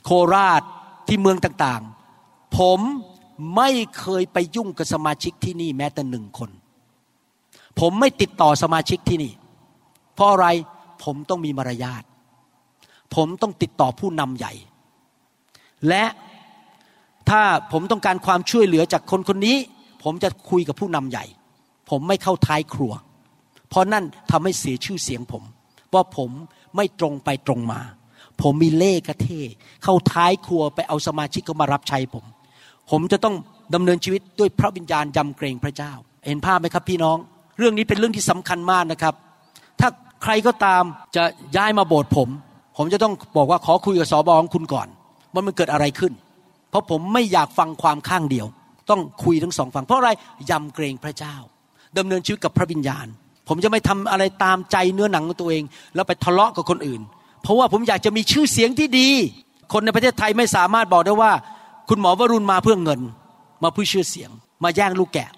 [0.05, 0.61] โคราช
[1.07, 2.79] ที่เมืองต่างๆ ผม
[3.55, 6.49] ไม่เคยไปยุ่งกับสมาชิกที่นี่แม้แต่หนึ่งคน
[7.79, 9.33] ผมไม่ติดต่อสมาชิกที่นี่
[10.15, 10.47] เพราะอะไร
[11.03, 12.03] ผมต้องมีมารยาท
[13.15, 14.53] ผมต้องติดต่อผู้นำใหญ่
[15.87, 16.05] และ
[17.29, 17.41] ถ้า
[17.71, 19.57] ผมต้องการความช่วยเหลือจากคนคนนี้
[20.03, 21.25] ผมจะคุยกับผู้นำใหญ่
[21.89, 22.93] ผมไม่เข้าท้ายครัว
[23.69, 25.43] เพราะนั่นทำให้เสียชื่อเสียงผม
[25.93, 26.31] ว่าผม
[26.75, 27.81] ไม่ตรงไปตรงมา
[28.41, 29.27] ผมมีเล่กระเท
[29.83, 32.25] เข้าท้ายครัวไปเอาสมาชิกเขามารับใช้ผม
[32.91, 33.35] ผมจะต้อง
[33.73, 35.93] ดำเนินชีวิตด้วยพระวิญญาณยำเกรงพระเจ้า
[36.25, 37.17] เห็นภาพไหมครับพี่น้อง
[37.57, 39.13] เรื่องนี้เป็นเรื่องที่สำคัญมากนะครับ
[39.79, 39.89] ถ้า
[40.23, 40.83] ใครก็ตาม
[41.15, 41.23] จะ
[41.57, 42.29] ย้ายมาโบสถ์ผม
[42.77, 44.87] ผมจะต้องบอกว่าขอคุยกับสอบอของคุณก่อน
[45.33, 46.13] ว่ามันเกิดอะไรขึ้น
[46.69, 48.47] เพราะผมไม่อยากฟังความข้างเดียว
[48.89, 50.09] ต้องคุยทั้งสองฝั่งเพราะอะไร
[50.49, 51.35] ยำเกรงพระเจ้า
[51.97, 53.07] ดำเนินชีวิตกับพระวิญญาณ
[53.47, 55.63] ผมจะไม่ทำอะไรตามใจเนื้อหนังของตัวเอง
[55.95, 57.01] แล้วไปทะเลาะกับคนอื่น
[57.45, 59.09] เพราะว่าผมอยากจะมีชื่อเสียงที่ดี
[59.73, 61.31] คนในประเทศไทยไม่สามารถบอกได้ว่า
[61.89, 63.01] คุณหมอวรุณมาเพื่อเงิน
[63.63, 64.29] มาเพื่อชื่อเสียง
[64.63, 65.29] มาแย่งลูกแกะ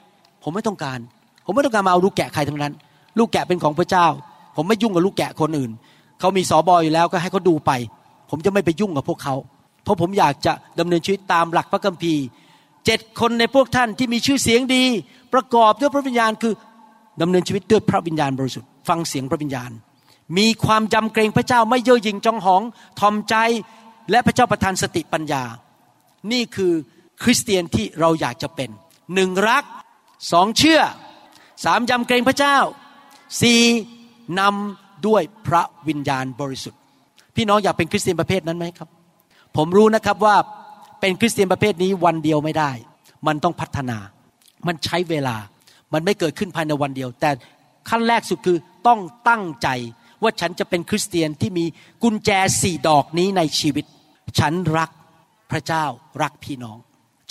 [0.44, 1.00] ผมไม่ต้องการ
[1.46, 2.74] ผมไม่ต้องการมาเอาลูกแกะใครทั้งนั้น
[3.20, 4.08] ลูกแกะเป็นของพระเจ้า
[4.56, 5.72] ผมไม่ยุ่งกับลูกแกะคนอื่น
[6.20, 7.72] เขามีสอบออยู่แล้วก็ให้เขาดูไป
[8.30, 9.36] ผมจะไม่ไปยุ่งกับพวกเขา
[9.84, 12.24] เพราะผมอยากจะดำเนินชีวิตตามหลักพระคัมภีร์
[12.86, 14.84] เจ็ดคนในพวกท่านที่มีชื่อเสียงดี
[15.34, 16.54] ประกอบด้วยพระวิญญาณคือ
[17.22, 19.72] ดำเนินชีวิตด้วยพระวิญญาณบริสุทธิ์ฟังเสียงพระวิญญาณ
[20.38, 22.62] มีความยำเกรงพระเจ้าไม่เย่อหยิ่งจองหอง
[23.00, 23.36] ทอมใจ
[24.12, 25.44] และพระเจ้าประทานสติปัญญา
[26.32, 26.74] นี่คือ
[27.24, 28.70] คริสเตียนที่เราอยากจะเป็น
[29.16, 29.64] หนึ่งรัก
[30.32, 30.82] สองเชื่อ
[31.66, 32.58] สามยำเกรงพระเจ้า
[33.42, 33.62] สี่
[34.40, 36.82] นำด้วยพระวิญญาณบริสุทธิ์
[37.36, 38.90] พี่น้องอยากเป็นคริสเตียนประเภทนั้นไหมครับ
[39.56, 40.36] ผมรู้นะครับว่า
[41.02, 42.72] เป็นคริสเตียนประเภทนี้วันเดียวไม่ได้
[43.28, 43.98] มันต้องพัฒนา
[44.68, 45.36] มันใช้เวลา
[45.94, 47.30] มันไม่เกิดขึ้นภายในวันเดียว แต่
[47.90, 48.58] ขั้นแรกสุดคือ
[48.88, 49.00] ต้อง
[49.30, 49.68] ตั้งใจ
[50.24, 51.66] ว่าฉันจะเป็นคริสเตียนที่มี
[52.04, 52.30] กุญแจ
[52.62, 53.86] สี่ดอกนี้ในชีวิต
[54.40, 54.90] ฉันรัก
[55.52, 55.86] พระเจ้า
[56.24, 56.78] รักพี่น้อง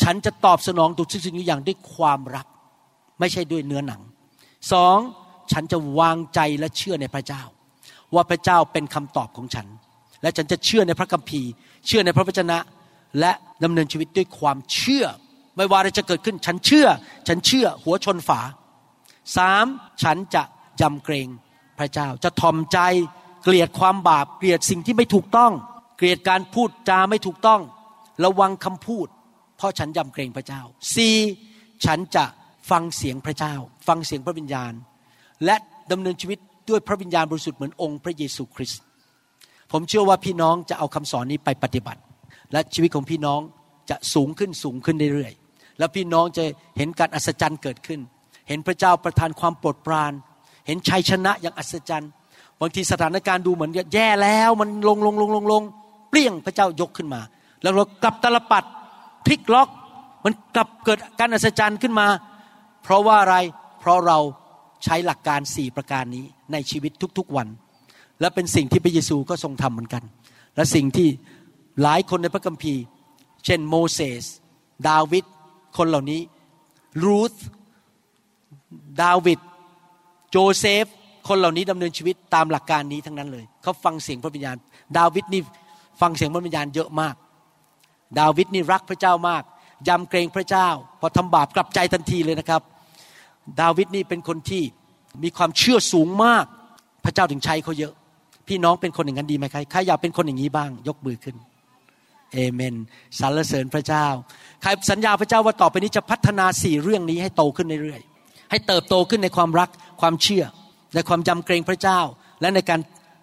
[0.03, 2.47] ฉันจะตอบสนองทุกสิ่งทุกอย่างด้วยความรัก
[3.21, 4.03] ไม่ใช่ด้วยเนื้อหนัง
[4.73, 4.99] สอง
[5.53, 7.43] ฉันจะวางใจและเชื่อในพระเจ้า
[8.15, 9.67] ว่าพระเจ้าเป็นคำตอบของฉัน
[10.23, 11.51] และฉันจะเชื่อในพระคัมภีร์
[11.87, 12.59] เชื่อในพระวจนะ
[13.21, 13.33] และ
[13.65, 15.05] ดำเนินชีวิตด้วยความเชื่อ
[15.57, 16.87] ไม่ว่าอะไรจะเกิดขึ้น ฉันเชื่อ
[17.29, 18.41] ฉันเชื่อหัวชนฝา
[19.37, 19.67] สาม
[20.03, 20.43] ฉันจะ
[20.81, 21.29] ยำเกรง
[21.79, 22.79] พระเจ้า จะทอมใจ
[23.45, 25.53] เกลียดความบาป เกลียดสิ่งที่ไม่ถูกต้อง
[25.97, 27.61] เกลียดการพูดจาไม่ถูกต้อง
[28.25, 29.07] ระวังคำพูด
[29.57, 30.63] เพราะฉันยำเกรงพระเจ้า
[30.95, 31.17] สี่
[31.85, 32.25] ฉันจะ
[32.71, 33.55] ฟังเสียงพระเจ้า
[33.89, 34.73] ฟังเสียงพระวิญญาณ
[35.45, 35.57] และ
[35.93, 36.39] ดำเนินชีวิต
[36.71, 38.81] ด้วยพระวิญญาณบริสุทธิ์เหมือนองค์พระเยซูคริสต์
[39.73, 42.01] ผมเชื่อว่าพี่น้องจะเอาคำสอนนี้ไปปฏิบัติ
[42.53, 43.41] และชีวิตของพี่น้อง
[43.91, 46.45] จะสูงขึ้นสูงขึ้นเรื่อยๆแล้วพี่น้องจะ
[46.77, 48.01] เห็นการอัศจรรย์เกิดขึ้น
[48.49, 50.13] เห็นพระเจ้าประทานความโปรดปราน
[50.67, 52.11] เห็นชัยชนะอย่างอัศจรรย์
[52.61, 55.63] บางทีสถานการณ์ดูเหมือนแย่แล้วมันลงลงลงลงลง
[56.11, 57.21] เปลี่ยงพระเจ้ายกขึ้นมา
[57.63, 58.65] แล้วเรากลับตลปัด
[59.25, 59.69] พลิกล็อก
[60.25, 62.07] มันกลับเกิดการอัศจรรย์ขึ้นมา
[62.83, 63.37] เพราะว่าอะไร
[63.81, 64.19] เพราะเรา
[64.85, 67.49] ใช้หลักการสี่ประการนี้ในชีวิตทุกๆวัน
[68.21, 70.03] และเป็นสิ่งที่พระเยซูก็ทรงทำเหมือนกัน
[70.57, 71.09] และสิ่งที่
[71.83, 72.83] หลายคนในพระคัมภีร์
[73.45, 74.25] เช่นโมเสส
[74.89, 75.25] ดาวิด
[75.77, 76.21] คนเหล่านี้
[77.05, 77.35] รูธ
[79.03, 79.41] ดาวิด
[80.39, 80.87] โจเซฟ
[81.29, 84.57] คนเหล่านี้ดำเนินชีวิตตามหลักการนี้ทั้งนั้นเลย เขาฟังเสียงพระวิญญาณ
[84.99, 85.41] ดาวิดนี่
[86.01, 87.15] ฟังเสียงพระวิญญาณเยอะมาก
[88.19, 89.43] ดาวิดนี่รักพระเจ้ามาก
[89.89, 90.69] ยำเกรงพระเจ้า
[91.01, 92.63] พอทำบาปกลับใจทันทีเลยนะครับ
[93.61, 94.63] ดาวิดนี่เป็นคนที่
[95.23, 96.45] มีความเชื่อสูงมาก
[97.05, 97.93] พระเจ้าถึงใช้เขาเยอะ
[98.49, 101.37] พี่น้องเป็นคนอย่างนั้นดีไหมใครใครอยากเป็นคนอย่างนี้บ้าง ยกมือขึ้น
[102.33, 102.75] เอเมน
[103.19, 104.07] สรรเสริญพระเจ้า
[104.63, 108.16] ใครสัญญาพระเจ้าว่าต่อไปนี้จะพัฒนาสี่เรื่องนี้ให้โตขึ้นเรื่อยๆ
[108.51, 109.69] ให้เติบโตขึ้นในความรัก
[110.01, 110.45] ความเชื่อ
[110.95, 112.01] ในความยำเกรงพระเจ้า
[112.41, 112.81] และในการ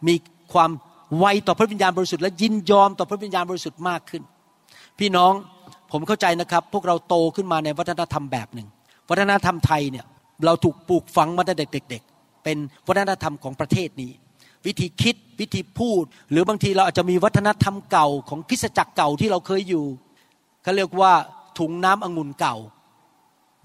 [0.08, 0.16] มี
[0.54, 0.72] ความ
[1.20, 4.24] ไวต่อพระวิญญาณบริสุทธิ์และยินยอมต่อพระวิญญาณบริสุทธิ์มากขึ้น
[5.00, 5.34] พี่น้อง
[5.92, 8.68] ผมเข้าใจนะครับ พวกเราโตขึ้นมาในวัฒนธรรมแบบหนึ่ง
[9.10, 10.06] วัฒนธรรมไทยเนี่ย
[10.46, 12.58] เราถูกปลูกฝังมาตั้งแต่เด็ก ๆ เป็น
[12.88, 14.12] วัฒนธรรมของประเทศนี้
[14.66, 19.86] วิธีคิดวิธีพูด หรือบางทีเราอาจจะมีวัฒนธรรมเก่าของคริสตจักรเก่าที่เราเคยอยู่
[20.64, 21.14] เขาเรียกว่า
[21.60, 22.56] ถุงน้ำองุ่นเก่า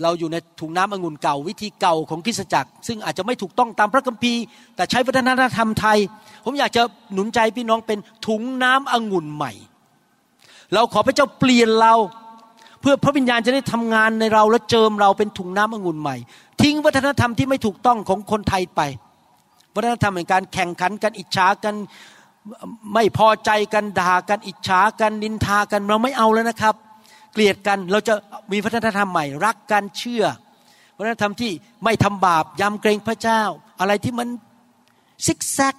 [0.02, 4.42] เราอยู่ในถุงน้ำองุ่นเก่าวิธีเก่าของคริสตจักร ซึ่งอาจจะไม่ถูกต้องตามพระคัมภีร์
[4.76, 5.98] แต่ใช้วัฒนธรรมไทย
[6.44, 6.82] ผมอยากจะ
[7.12, 9.52] หนุนใจพี่น้องเป็นถุงน้ำองุ่นใหม่
[10.74, 11.94] เราขอพระเจ้าเปลี่ยนเรา
[12.80, 16.16] เพื่อพระวิญญาณจะได้ทำงานในเราและเจิมเราเป็นถุงน้ำองุ่นใหม่
[16.62, 18.80] ทิ้งวัฒนธรรมที่ไม่ถูกต้องของคนไทยไป
[19.74, 21.74] วัฒนธรรมแห่งการแข่งขันกันอิจฉากัน
[22.94, 26.74] ไม่พอใจกันด่ากันอิจฉากันนินทากันเราไม่เอาแล้วนะครับ
[27.38, 28.14] กลียดกัน เราจะ
[28.52, 30.24] มีวัฒนธรรมใหม่ รักกันเชื่อ
[30.98, 31.52] วัฒนธรรมที่
[31.84, 33.42] ไม่ทำบาปยำเกรงพระเจ้า
[33.80, 34.28] อะไรที่มัน
[35.26, 35.74] ซิกแซก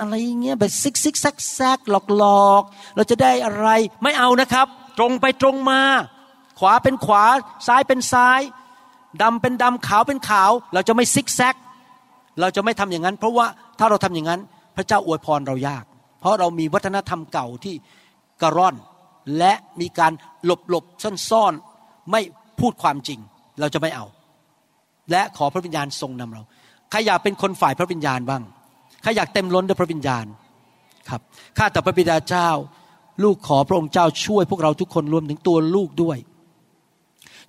[0.00, 2.62] อะไรเงี้ยแบบซิกซิกแซกแซกหลอกหลอก
[2.96, 3.68] เราจะได้อะไร
[4.02, 4.66] ไม่เอานะครับ
[4.98, 5.80] ตรงไปตรงมา
[6.58, 7.24] ขวาเป็นขวา
[7.66, 8.40] ซ้ายเป็นซ้าย
[9.22, 11.54] ดำเป็นดำขาวเป็นขาว เราจะไม่ซิกแซก
[12.40, 13.46] เราจะไม่ทำอย่างนั้น เพราะว่า
[13.78, 14.40] ถ้าเราทำอย่างนั้น
[14.76, 15.84] พระเจ้าอวยพรเรายาก
[16.20, 17.74] เพราะเรามีวัฒนธรรมเก่าที่
[18.42, 18.74] กะล่อน
[19.38, 20.12] และมีการ
[20.44, 21.52] หลบหลบซ่อนซ่อน
[22.10, 22.20] ไม่
[22.60, 23.18] พูดความจริง
[23.60, 24.06] เราจะไม่เอา
[25.10, 26.42] และขอพระวิญญาณทรงนำเรา
[26.90, 28.42] ใครอยากเป็นคนฝ่ายพระวิญญาณบ้าง
[29.02, 30.26] ใครอยากเต็มล้นด้วยพระวิญญาณ
[31.08, 31.20] ครับ
[31.58, 32.48] ข้าแต่พระบิดาเจ้า
[33.24, 36.18] ลูกขอพระองค์เจ้าช่วยพวกเราทุกคนรวมถึงตัวลูกด้วย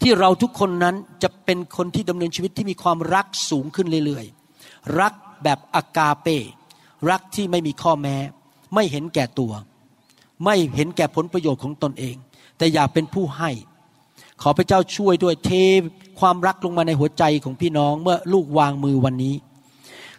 [0.01, 5.13] ที่เราทุกคนนั้นจะเป็นคนที่ดำเนินชีวิตที่มีความรักสูงขึ้นเรื่อยๆ รัก
[5.43, 6.27] แบบอากาเป
[7.09, 8.17] รักที่ไม่มีข้อแม้
[8.73, 9.51] ไม่เห็นแก่ตัว
[10.43, 12.15] ไม่เห็นแก่ผลประโยชน์ของตนเอง
[12.57, 13.51] แต่อยากเป็นผู้ให้
[14.41, 15.51] ขอพระเจ้าช่วยด้วยเท
[16.19, 19.35] ความรักลงมาในหัวใจของพี่น้องเมื่อลูกวางมือวันนี้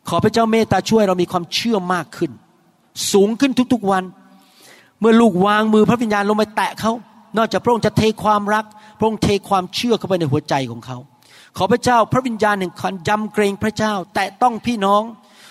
[0.09, 2.31] ขอพระเจ้าเมตตาช่วยเรามีความเชื่อมากขึ้น
[3.13, 4.05] สูงขึ้นทุกๆวัน
[5.01, 6.93] เมื่อลูกวางมือพระวิญญาณลงไปแตะเขา
[7.37, 8.65] นอกจากพระองค์จะเทความรัก
[8.99, 10.99] พระองค์เทความเชื่อเข้าไปในหัวใจของเขา
[11.57, 15.03] ขอพระเจ้าพระวิญญาณแห่งความยำเกรงพระเจ้า แต่ต้องพี่น้อง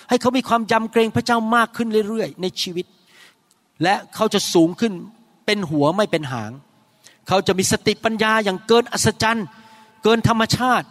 [0.08, 2.86] ให้เขามีความยำเกรงพระเจ้ามากขึ้นเรื่อยๆ ในชีวิต
[3.82, 4.92] และเขาจะสูงขึ้น
[5.46, 6.52] เป็นหัวไม่เป็นหาง
[7.28, 9.46] เขาจะมีสติปัญญาอย่างเกินอัศจรรย์
[10.02, 10.86] เกินธรรมชาติ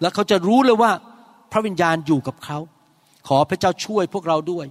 [0.00, 0.92] และเขาจะรู้เลยว่า
[1.52, 2.58] พระวิญญาณอยู่กับเขา
[3.28, 4.66] ขอพระเจ้าช่วยพวกเราด้วย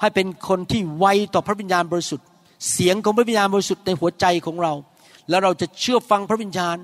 [0.00, 2.26] ให้เป็นคนที่ไวต่อพระวิญญาณบริสุทธิ์
[2.72, 4.72] เสียงของพระวิญญาณบริสุทธิ์ในหัวใจของเรา
[5.28, 6.76] แล้วเราจะเชื่อฟังพระวิญญาณ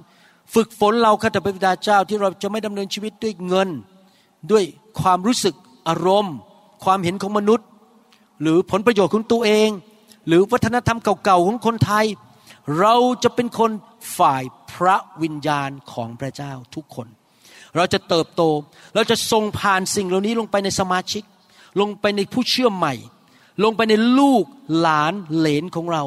[0.54, 3.68] ฝึกฝนเราข้าแต่พระบิดาเจ้าที่เราจะไม่ดำเนินชีวิตด้วยเงิน
[4.50, 4.64] ด้วย
[5.00, 5.54] ความรู้สึก
[5.88, 6.36] อารมณ์
[6.84, 7.66] ความเห็นของมนุษย์
[8.42, 9.68] หรือผลประโยชน์ของตัวเอง
[10.26, 12.06] หรือวัฒนธรรมเก่าๆของคนไทย
[12.80, 12.94] เรา
[13.24, 13.70] จะเป็นคน
[14.18, 17.06] ฝ่ายพระวิญญาณของพระเจ้าทุกคน
[17.76, 18.42] เราจะเติบโต
[18.94, 21.22] เราจะส่งผ่านสิ่งเหล่านี้ลงไปในสมาชิก
[21.80, 22.94] ลงไปในผู้เชื่อใหม่
[23.64, 24.44] ลงไปในลูก
[24.80, 26.04] หลานเหลนของเรา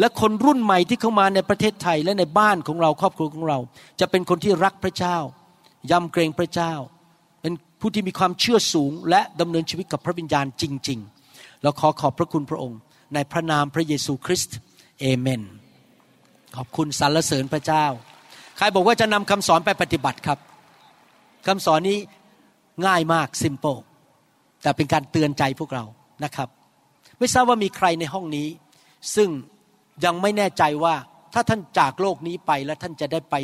[0.00, 3.58] และคนรุ่นใหม่ที่เข้ามาในประเทศไทยและในบ้านของเราครอบครัวของเรา
[4.00, 5.16] จะเป็นคนที่รักพระเจ้า
[5.90, 6.72] ยำเกรงพระเจ้า
[7.42, 10.98] เป็นผู้ที่มีความเชื่อสูงและดำเนินชีวิตกับพระวิญญาณจริง
[11.32, 12.78] ๆ เราขอขอบพระคุณพระองค์
[13.14, 14.56] ในพระนามพระเยซูคริสต์
[15.00, 15.42] เอเมน
[16.56, 17.84] ขอบคุณสรรเสริญพระเจ้า
[18.56, 20.38] ใครบอกว่าจะนำคำสอนไปปฏิบัติครับ
[21.46, 21.98] คำสอนนี้
[22.86, 23.80] ง่ายมาก simple
[24.62, 25.84] แต่เป็นการเตือนใจพวกเรา
[26.24, 26.48] นะครับ
[27.18, 28.48] ไม่ทราบว่ามีใครในห้องนี้
[29.16, 29.28] ซึ่ง
[30.04, 30.94] ยังไม่แน่ใจว่า
[31.34, 33.34] ถ้าท่านจากโลกนี้ไปแล้วท่านจะได้ไป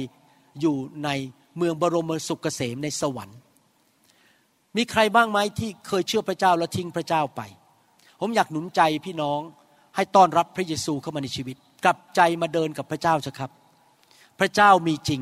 [0.60, 1.08] อยู่ใน
[1.56, 3.38] เมืองบรมสุขเกษมในสวรรค์
[4.76, 7.40] มีใครบ้างไหมที่เคยเชื่อพระเจ้าแล้วทิ้งพระเจ้าไป
[8.20, 9.40] ผมอยากหนุนใจพี่น้อง
[9.98, 13.50] ให้ต้อนรับพระเยซูเข้ามาในชีวิต กลับใจมาเดินกับพระเจ้าเถอะครับ
[14.40, 15.20] พระเจ้ามีจริง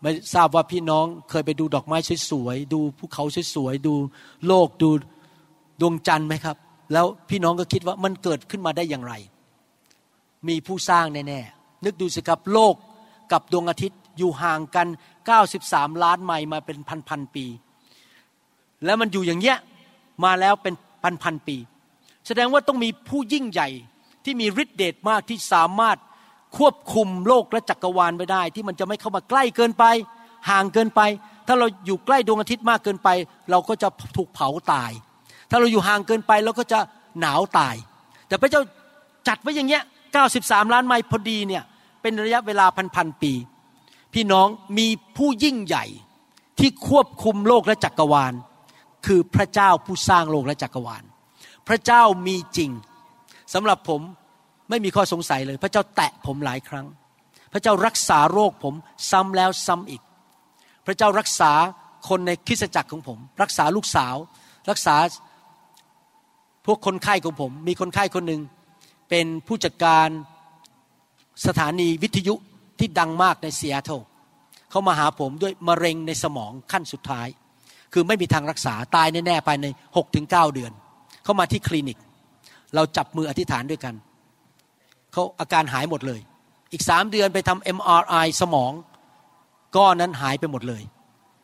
[0.00, 1.96] ไม่ทราบว่าพี่น้องเคยไปดูดอกไม้
[2.30, 3.94] สวยๆดูภูเขาสวยๆดู
[4.46, 4.90] โลกดู
[5.80, 6.56] ดวงจันทร์ไหมครับ
[6.92, 9.14] แล้วพี่น้องก็คิดว่ามันเกิดขึ้นมาได้อย่างไร
[10.48, 12.74] มีผู้สร้างแน่ๆนึกดูสิครับโลก
[13.32, 14.86] กับดวงอาทิตย์อยู่ห่างกัน
[15.44, 17.44] 93 ล้านไมล์มาเป็นพันๆปี
[18.84, 19.58] แล้วมันอยู่อย่างเงี้ย
[20.24, 20.74] มาแล้วเป็น
[21.22, 21.56] พันๆปี
[22.26, 23.68] แสดงว่าต้องมีผู้ยิ่งใหญ่
[24.24, 25.98] ที่มีฤทธิเดชมากที่สามารถ
[26.56, 29.84] ควบคุมโลกและจักรวาลไว้ได้ ที่มันจะไม่เข้ามาใกล้เกินไป
[30.50, 31.00] ห่างเกินไป
[31.46, 33.08] ถ้าเราอยู่ใกล้ดวงอาทิตย์มากเกินไป
[33.50, 34.90] เราก็จะถูกเผาตาย
[35.50, 36.78] ถ้าเราอยู่ห่างเกินไปเราก็จะ
[37.20, 37.74] หนาวตาย
[38.28, 38.62] แต่พระเจ้า
[39.28, 39.82] จัดไว้อย่างเงี้ย
[40.28, 41.62] 93 ล้านไมล์พอดีเนี่ย
[42.02, 43.32] เป็นระยะเวลาพันๆปี
[44.14, 44.48] พี่น้อง
[44.78, 45.84] มีผู้ยิ่งใหญ่
[46.58, 48.32] ที่ควบคุมโลกและจักรวาล
[49.06, 51.04] คือพระเจ้าผู้สร้างโลกและจักรวาล
[51.68, 52.70] พระเจ้ามีจริง
[53.54, 54.00] สำหรับผม
[54.70, 56.86] ไม่มีข้อสงสัยเลย พระเจ้าแตะผมหลายครั้ง
[57.52, 58.74] พระเจ้ารักษาโรคผม
[59.10, 60.02] ซ้ำแล้วซ้ำอีก
[60.86, 61.52] พระเจ้ารักษา
[62.08, 64.16] คนในคริสตจักรของผม รักษาลูกสาว
[64.70, 64.96] รักษา
[66.66, 68.42] พวกคนไข้ของผม มีคนไข้คนหนึ่ง
[69.08, 70.08] เป็นผู้จัดการ
[71.46, 72.34] สถานีวิทยุ
[72.78, 74.00] ที่ดังมากในซีแอตเทิล
[74.70, 77.28] เขามาหาผมด้วยมะเร็งในสมองขั้นสุดท้าย
[77.92, 80.72] คือไม่มีทางรักษาตายแน่ๆภายใน6-9ถึงเดือน
[81.24, 81.98] เข้ามาที่คลินิก
[82.74, 83.94] เราจับมืออธิษฐานด้วยกัน
[85.12, 86.20] เขาอาการหายหมดเลย
[86.72, 88.72] อีกสามเดือนไปทำ MRI สมอง
[89.76, 90.82] ก้อนนั้นหายไปหมดเลย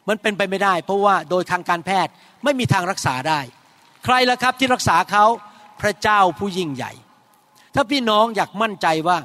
[0.09, 2.13] มันเป็นไปไม่ได้ เพราะว่าโดยทางการแพทย์
[2.45, 3.41] ไม่มีทางรักษาได้
[4.05, 5.25] ใครล่ะครับที่รักษาเขา
[5.81, 6.93] พระเจ้าผู้ยิ่งใหญ่
[7.75, 9.19] ถ้าพี่น้องอยากมั่นใจว่า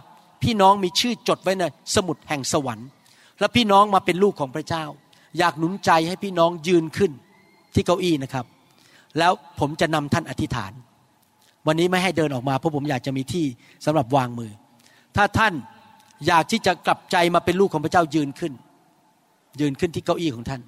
[0.43, 1.63] พี่น้องมีชื่อจดไว้ใน
[1.95, 2.87] สมุดแห่งสวรรค์
[3.39, 4.85] และพี่น้องมาเป็นลูกของพระเจ้า
[5.37, 7.11] อยากหนุนใจให้พี่น้องยืนขึ้น
[7.73, 8.45] ที่เก้าอี้นะครับ
[9.19, 10.71] แล้วผมจะนำท่านอธิษฐาน
[11.67, 13.45] วันนี้ไม่ให้เดินออกมาเพราะผมอยากจะมีที่
[13.85, 14.51] สำหรับวางมือ
[15.15, 15.53] ถ้าท่าน
[16.27, 18.53] อยากที่จะกลับใจมาเป็นลูกของพระเจ้ายืนขึ้น
[19.59, 20.61] ยืนขึ้นที่เก้าอี้ของท่าน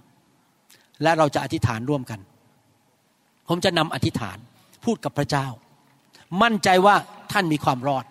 [1.03, 2.19] และเราจะอธิษฐานร่วมกัน
[3.47, 4.37] ผมจะนำอธิษฐาน
[4.85, 5.47] พูดกับพระเจ้า
[6.41, 6.95] มั่นใจว่า
[7.31, 8.05] ท่านมีความรอด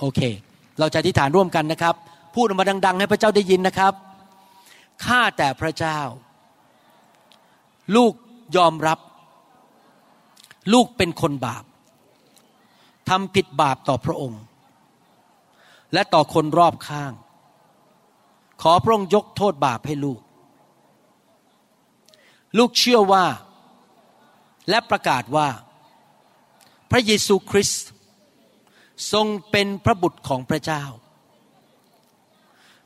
[0.00, 0.20] โอเค
[0.78, 1.94] เราจะอธิษฐานร่วมกันนะครับ
[2.34, 3.92] พูดออกมาดัง ๆ ให้พระเจ้าได้ยินนะครับ
[5.04, 5.98] ข้าแต่พระเจ้า
[7.94, 8.12] ลูก
[8.56, 8.98] ยอมรับ
[10.72, 11.64] ลูกเป็นคนบาป
[13.08, 14.42] ทำผิดบาปต่อพระองค์
[15.92, 17.12] และต่อคนรอบข้าง
[18.62, 20.20] ขอพระองค์ยกโทษบาปให้ลูก
[22.58, 23.24] ลูกเชื่อว่า
[24.70, 25.48] และประกาศว่า
[26.90, 27.86] พระเยซูคริสต์
[29.12, 30.84] ทรงเป็นพระบุตรของพระเจ้า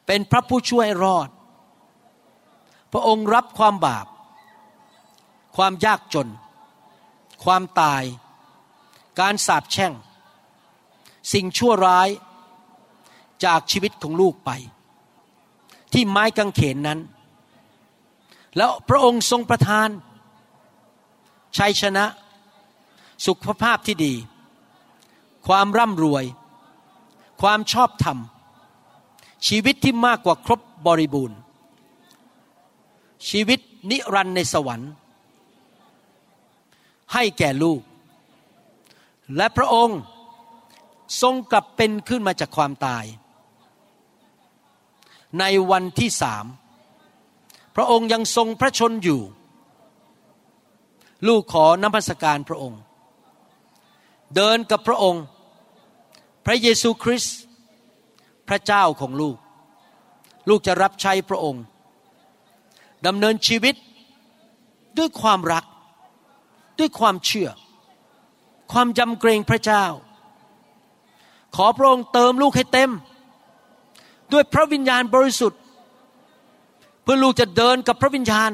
[0.07, 1.29] เป็นพระผู้ช่วยรอด
[2.93, 4.07] พระองค์รับความบาป
[5.57, 6.29] ความยากจน
[7.45, 8.03] ความตาย
[9.21, 9.93] การสาปแช่ง
[11.33, 12.09] สิ่งชั่วร้าย
[13.45, 14.51] จากชีวิตของลูกไป
[15.93, 17.01] ที่ไม้กางเขนนั้น
[18.57, 19.89] แล้วพระองค์ทรงประทาน
[21.59, 22.05] ชัยชนะ
[23.27, 24.15] สุขภาพที่ดี
[25.47, 26.25] ความร่ำรวย
[27.43, 28.19] ความชอบธรรม
[29.47, 31.39] ชีวิตที่มากกว่าครบบริบูรณ์
[33.29, 34.93] ชีวิตนิรันดร์ในสวรรค์
[37.15, 37.81] ให้แก่ลูก
[39.37, 39.99] และพระองค์
[41.23, 43.05] ทรงกลับเป็นขึ้นมาจากความตาย
[45.39, 46.45] ในวันที่สาม
[47.77, 49.21] พระองค์ยังทรงพระชนอยู่
[51.29, 52.81] ลูกขอนมัสการพระองค์
[54.35, 55.25] เดินกับพระองค์
[56.47, 57.37] พระเยซูคริสต์
[58.49, 59.37] พระเจ้าของลูก
[60.49, 61.65] ลูกจะรับใช้พระองค์
[63.07, 63.75] ดำเนินชีวิต
[64.99, 65.65] ด้วยความรัก
[66.81, 67.49] ด้วยความเชื่อ
[68.73, 69.85] ความยำเกรงพระเจ้า
[71.57, 72.91] ขอพระองค์เติมลูกให้เต็ม
[74.33, 75.61] ด้วยพระวิญญาณบริสุทธิ์
[77.03, 78.51] เพื่อลูกจะเดินกับพระวิญญาณ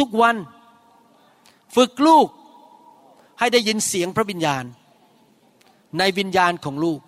[0.00, 0.36] ทุกๆวัน
[1.74, 2.28] ฝึกลูก
[3.38, 4.64] ให้ได้ยินเสียงพระวิญญาณ
[5.98, 7.00] ในวิญญาณของลูก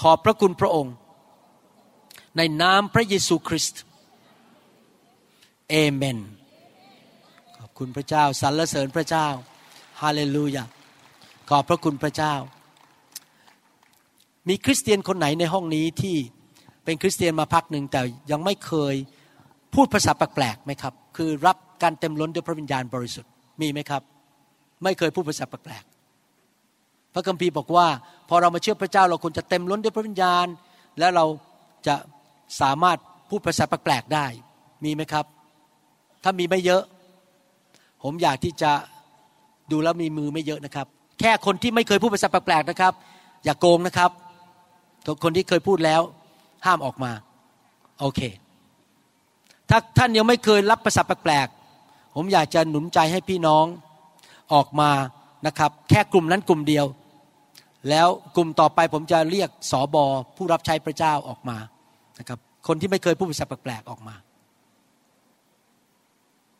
[0.00, 0.94] ขอบพระคุณพระองค์
[2.36, 3.82] ในนามพระเยซูคริสต์
[5.70, 6.18] เอเมน
[7.78, 9.26] คุณพระเจ้าสรรเสริญพระเจ้า
[10.02, 10.64] ฮาเลลูยา
[11.48, 12.34] ขอบพระคุณพระเจ้า
[14.48, 16.16] มีคริสเตียนคนไหนในห้องนี้ที่
[16.84, 18.00] เป็นคริสเตียนมาพักหนึ่งแต่
[18.30, 18.94] ยังไม่เคย
[19.74, 24.02] พูดภาษาแปลกๆไหมครับ คือรับการเต็มล้นด้วยพระวิญญาณบริสุทธิ์มีไหมครับ
[24.82, 27.86] ไม่เคยพูดภาษาแปลกๆพระคัมภีร์บอกว่า
[28.28, 30.46] พอเรามาเชื่อพระเจ้าเราควรจะเต็มล้นด้วยพระวิญญาณ
[30.98, 31.24] และเรา
[31.86, 31.94] จะ
[32.60, 32.98] สามารถ
[33.28, 34.26] พูดภาษาแปลกๆได้
[34.84, 35.24] มีไหมครับ
[36.24, 36.82] ถ้ามีไม่เยอะ
[38.02, 38.70] ผมอยากที่จะ
[39.70, 40.86] ดูแล้วมีมือไม่เยอะนะครับ
[41.20, 42.92] แค่คนที่ไม่เคยพูดภาษาแปลกๆนะครับ
[43.44, 44.10] อย่าโกงนะครับ
[45.24, 46.00] คนที่เคยพูดแล้ว
[46.66, 47.12] ห้ามออกมา
[48.00, 48.20] โอเค
[49.70, 53.64] ถ้าท่านยังไม่เคยรับภาษาแปลกๆผมอยากจะหนุนใจให้พี่น้อง
[54.54, 54.90] ออกมา
[55.46, 56.86] นะครับ แค่กลุ่มนั้นกลุ่มเดียว
[57.88, 60.04] แล้วกลุ่มต่อไปผมจะเรียกสอบอ
[60.36, 61.56] ผู้รับใช้พระเจ้าออกมา
[62.18, 64.14] นะครับ คนที่ไม่เคยพูดภาษาแปลกๆออกมา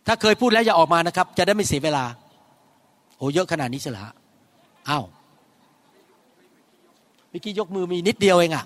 [0.09, 2.04] ถ้าเคยพูดแล้วอย่าออกมานะครับ จะได้ไม่เสียเวลา
[3.16, 4.04] โอ้เยอะขนาดนี้เสียละ
[4.88, 5.04] อ้าว
[7.30, 8.64] เมื่อกี้ยกมือมีนิดเดียวเองอะ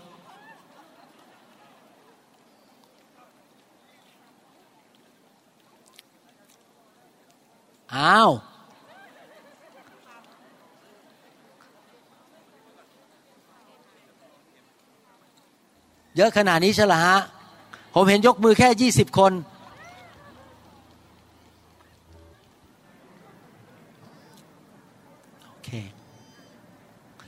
[7.94, 8.30] อ้าว
[16.16, 17.18] เยอะขนาดนี้ใช่หรอฮะ
[17.94, 19.32] ผมเห็นยกมือแค่ยี่สิบคน
[25.46, 25.70] โอเค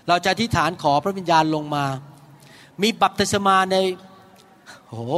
[0.09, 1.85] เราจะอธิษฐานขอพระวิญญาณลงมา
[2.83, 3.77] มีบัพติศมาใน
[4.87, 5.13] โอ้โห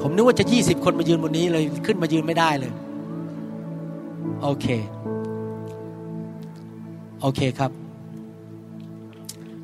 [0.00, 2.72] ผมนึกว่าจะยี่สิบคนมายืนบนนี้เลยขึ้นมายืนไม่ได้เลย
[4.42, 4.66] โอเค
[7.20, 7.70] โอเคครับ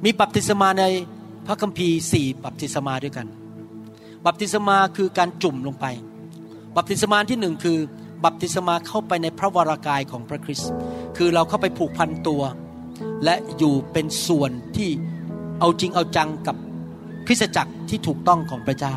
[0.04, 0.84] มีบัพติศมาใน
[1.46, 3.26] พระคัมภีร์สี่บัพติศมาด้วยกัน
[4.26, 5.86] บัพติศมาคือการจุ่มลงไป
[6.76, 7.78] บัพติศมาที่หนึ่งคือ
[8.24, 10.70] บัพติศมาเข้าไปในพระวรากายของพระคริสต์
[11.16, 12.42] คือเราเข้าไปผูกพันตัว
[13.24, 14.88] และอยู่เป็นส่วนที่
[15.60, 16.56] เอาจริงเอาจังกับ
[17.26, 18.94] คริสตจักรที่ถูกต้องของพระเจ้า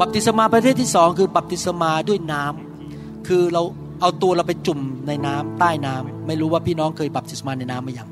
[0.00, 3.62] บัพติศมาประเภทที่สองคือบัพติศมาด้วยน้ำำคือเรา
[4.00, 8.08] เอาตัวเราไปจุ่มในน้ำใต้น้ำไม่รู้ว่าพี่น้องเคยบัพติศมาในน้ำไหมยัง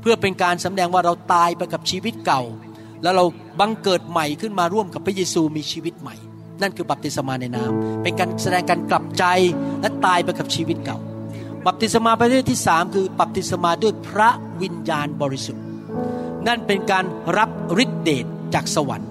[0.00, 2.42] เพื่อเป็นการสำแดงว่าเราตายไปกับชีวิตเก่า
[3.02, 3.24] แล้วเรา
[3.60, 6.16] บังเกิดใหม่ขึ้นมาร่วมกับพระเยซูมีชีวิตใหม่
[6.62, 9.24] นั่นคือบัพติศมาในน้ำเป็นการแสดงการกลับใจ
[9.80, 10.98] และตายไปกับชีวิตเก่า
[11.66, 14.30] บัพติศมาประเภทที่สามคือบัพติศมาด้วยพระ
[14.62, 15.64] วิญญาณบริสุทธิ์
[16.46, 17.04] นั่นเป็นการ
[17.38, 17.50] รับ
[17.82, 19.10] ฤทธิเดชจากสวรรค์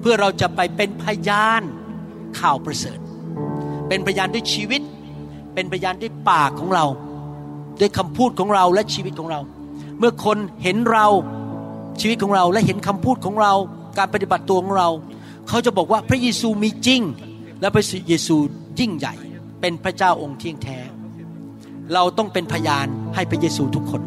[0.00, 1.62] เพื่อเราจะไปเป็นพยาน
[2.38, 2.98] ข่าวประเสริฐ
[3.88, 4.82] เป็นพยานด้วยชีวิต
[5.54, 6.86] เป็นพยานด้วยปากของเรา
[7.80, 9.40] ด้วยคำพูดของเราและชีวิตของเรา
[9.98, 11.06] เมื่อคนเห็นเรา
[12.00, 13.52] ชีวิตของเราและเห็นคำพูดของเรา
[13.98, 14.88] การปฏิบัติตัวของเรา
[15.48, 17.02] เขาจะบอกว่าพระเยซูมีจริง
[17.60, 18.36] และพระเยซู
[18.80, 19.14] ยิ่งใหญ่
[19.60, 20.78] เป็นพระเจ้าองค์เที่ยงแท้
[21.94, 24.02] เราต้องเป็นพยานให้พระเยซูทุกคน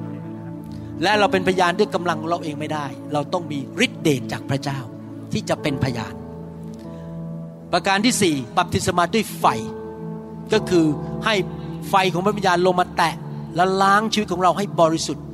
[1.03, 4.79] และเราเป็นพยานด้วยกำลังของเราเองไม่ได้ เราต้องมีฤทธิเดชจากพระเจ้า
[5.31, 6.13] ที่จะเป็นพยาน
[7.71, 9.45] ประการที่สี่บัพติศมาด้วยไฟ
[10.53, 10.85] ก็คือ
[11.25, 11.35] ให้
[11.89, 13.15] ไฟของพระวิญญาณลงมาแตะ
[13.55, 15.25] และล้างชีวิตของเราให้บริสุทธิ์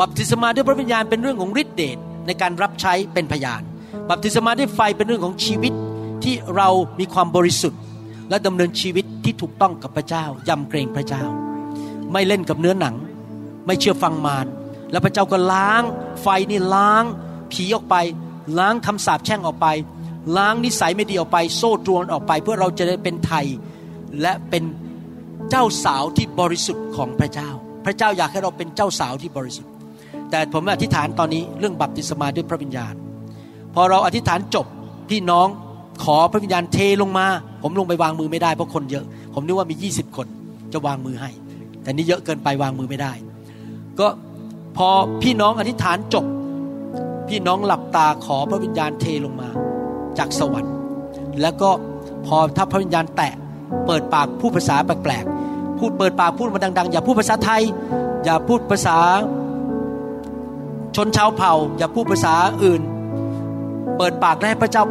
[0.00, 3.62] บัพติศมาด้วยพระวิญญาณเป็นเรื่องของฤทธิเดชในการรับใช้เป็นพยาน
[4.10, 5.72] บัพติศมาด้วยไฟเป็นเรื่องของชีวิต
[6.24, 6.68] ที่เรา
[7.00, 7.80] มีความบริสุทธิ์
[8.30, 11.24] และดำเนินชีวิตที่ถูกต้องกับพระเจ้า ยำเกรงพระเจ้า
[12.14, 12.94] ไม่เล่นกับเนื้อหนัง
[13.66, 14.46] ไม่เชื่อฟังมาร
[14.90, 15.82] แล้วพระเจ้าก็ล้าง
[16.22, 17.04] ไฟนี่ล้าง
[17.52, 17.96] ผีออกไป
[18.58, 19.66] ล้างคำสาปแช่งออกไป
[20.36, 23.46] ล้างนิสัยไม่ดีออกไป โซ่ตรวนออกไป เพื่อเราจะได้เป็นไทย
[24.20, 24.62] และเป็น
[25.50, 27.48] เจ้าสาวที่บริสุทธิ์ของพระเจ้า
[27.84, 29.72] พระเจ้าอยากให้เราเป็นเจ้าสาวที่บริสุทธิ์
[30.30, 32.94] แต่ผมอธิษฐานตอนนี้เรื่องบัพติศมาด้วยพระวิญญาณ
[33.74, 34.66] พอเราอธิษฐานจบ
[35.10, 35.48] พี่น้อง
[36.04, 37.26] ขอพระวิญญาณเทลงมา
[37.62, 39.04] ผมลงไปวางมือไม่ได้เพราะคนเยอะ
[39.34, 40.26] ผมนึกว่ามี 20 คน
[40.72, 41.30] จะวางมือให้
[41.84, 43.12] แต่นี่เยอะเกินไปวางมือไม่ได้
[43.98, 44.08] ก็
[44.76, 44.88] พอ
[45.22, 46.24] พี่น้องอธิษฐานจบ
[47.28, 49.48] พี่น้องหลับตาขอพระวิญญาณเทลงมา
[50.18, 50.74] จากสวรรค์
[51.40, 51.70] แล้วก็
[52.26, 53.32] พอถ้าพระวิญญาณแตะ
[53.86, 57.62] เปิดปากพูดภาษาแปลกๆพูดเปิดปากพูดมาดัง ๆ อย่าพูดภาษาไทย
[58.24, 58.96] อย่าพูดภาษา
[60.96, 62.82] ชนชาวเผ่า อย่าพูดภาษาอื่น
[63.98, 64.84] เปิดปากและให้พระเจ้า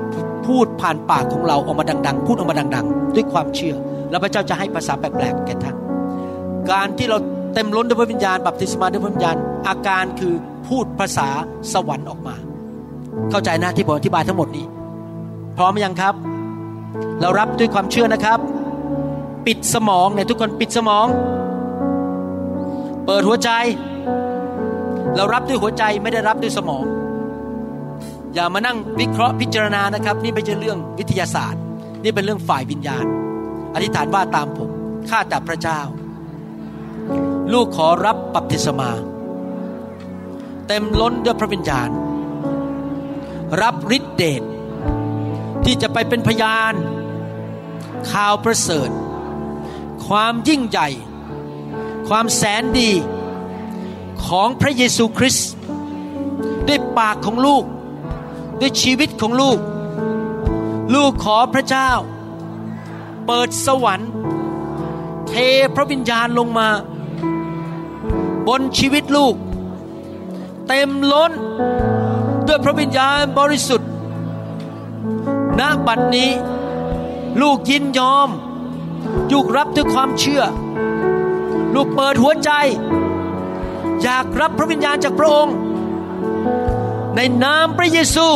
[0.48, 3.76] พูดผ่านปากของเราออกมาดัง ๆ พูดออกมาดัง ๆ ด้วยความเชื่อ
[4.10, 5.76] แล้วพระเจ้าจะให้ภาษาแปลกๆแก่ท่าน
[6.72, 7.18] การที่เรา
[7.54, 9.36] เต็มล้นด้วยพระวิญญาณ บัพติศมาด้วยพระวิญญาณ
[9.68, 10.34] อาการคือ
[10.68, 11.28] พูดภาษา
[11.74, 12.36] สวรรค์ออกมา
[13.30, 14.66] เข้าใจนะที่ผมอธิบายทั้งหมดนี้
[15.58, 16.16] พร้อมยังครับ
[17.22, 18.40] เรารับด้วยความเชื่อนะครับ
[19.48, 21.08] ปิดสมองเนี่ยทุกคนปิดสมอง
[23.06, 23.50] เปิดหัวใจ
[25.16, 26.84] เรารับด้วยหัวใจไม่ได้รับด้วยสมอง
[28.34, 31.62] อย่ามานั่งวิเคราะห์พิจารณานะครับ นี่ไม่ใช่เรื่องวิทยาศาสตร์
[32.04, 33.06] นี่เป็นเรื่องฝ่ายวิญญาณ
[33.76, 34.70] อธิษฐานว่าตามผม
[35.10, 35.80] ข้าแต่พระเจ้า
[37.52, 38.92] ลูกขอรับบัพติศมา
[40.68, 41.90] เต็มล้นด้วยพระวิญญาณ
[43.62, 44.44] รับฤทธิเดช
[45.64, 46.74] ที่จะไปเป็นพยาน
[48.12, 48.90] ข่าวประเสริฐ
[50.06, 50.90] ความยิ่งใหญ่
[52.08, 52.92] ความแสนดี
[54.26, 55.52] ของพระเยซูคริสต์
[56.68, 57.64] ด้วยปากของลูก
[58.60, 59.60] ด้วยชีวิตของลูก
[60.96, 61.90] ลูกขอพระเจ้า
[63.26, 64.12] เปิดสวรรค์
[65.28, 65.34] เท
[65.76, 66.68] พระวิญญาณลงมา
[68.48, 69.36] บนชีวิตลูก
[70.68, 71.32] เต็มล้น
[72.48, 73.90] ด้วยพระวิญญาณบริสุทธิ์
[75.60, 76.32] ณบัดนี้
[77.42, 78.30] ลูกยินยอม
[79.32, 80.44] ลูกรับด้วยความเชื่อ
[81.76, 82.52] ลูกเปิดหัวใจ
[84.04, 85.56] อยากรับพระวิญญาณจากพระองค์
[87.16, 88.28] ในนามพระเยซู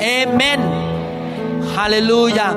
[0.00, 0.60] เอเมน
[1.72, 2.48] ฮาเลลูยา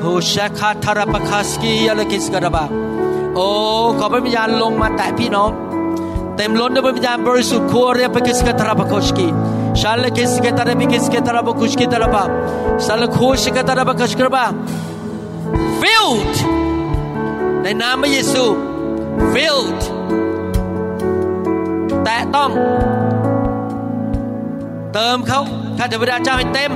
[0.00, 2.64] โฮชาคาทาราปคาสกียาลกิสกระบา
[3.36, 3.48] โอ้
[3.98, 5.50] ขอพระวิญญาณลงมาแตะพี่น้อง
[6.36, 9.28] เต็มล้นด้วยพระวิญญาณบริสุทธิ์โคเรียปกิสกตราบโคชกี
[9.80, 12.22] ชาลกิสกตราบิกิสกตราบคุชกีตราบา
[12.84, 14.44] ชาลโคชกตราบคชกระบา
[15.80, 16.36] filled
[17.62, 18.44] ในนามพระเยซู
[19.32, 19.80] filled
[22.04, 22.50] แตะต้อง
[24.98, 25.40] เติมเขา
[25.78, 26.70] ข้าแต่พระเจ้าให้เต็ม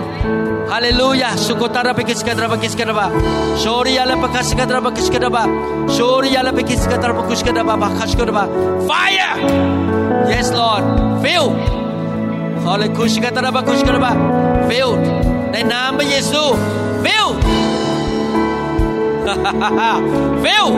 [0.70, 3.06] ฮาเลลูยาสุโกตาราเปกิสกัตราบกิสกัตราบา
[3.60, 5.42] โชริยาลปกัสกัตราบกิสกัตราบา
[5.92, 8.44] โชริยาลปกิสกัตราบกุสกัตราบาบาคัสกัตราบา
[8.88, 9.34] fire
[10.30, 10.82] yes Lord
[11.22, 11.46] fill
[12.64, 14.12] ฮาเลคุสกตราบกุสกตราบา
[14.68, 14.96] filled
[15.52, 16.42] ในนามพระเยซู
[17.04, 17.28] fill
[20.44, 20.68] fill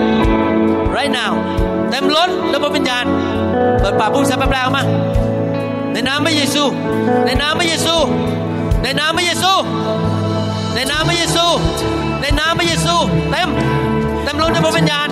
[0.96, 1.32] right now
[1.90, 3.04] เต็มล้นด้วยพระวิญญาณ
[3.80, 4.84] เปิดปากพูดสัพแปลออกมา
[5.92, 6.64] ในนามพระเยซู
[7.26, 7.96] ในนามพระเยซู
[8.82, 9.52] ในนามพระเยซู
[10.74, 11.44] ในนามพระเยซู
[12.20, 12.94] ในนามพระเยซู
[13.30, 13.48] เต็ม
[14.24, 15.08] เต็มล้นด้วยพระวิญญาณ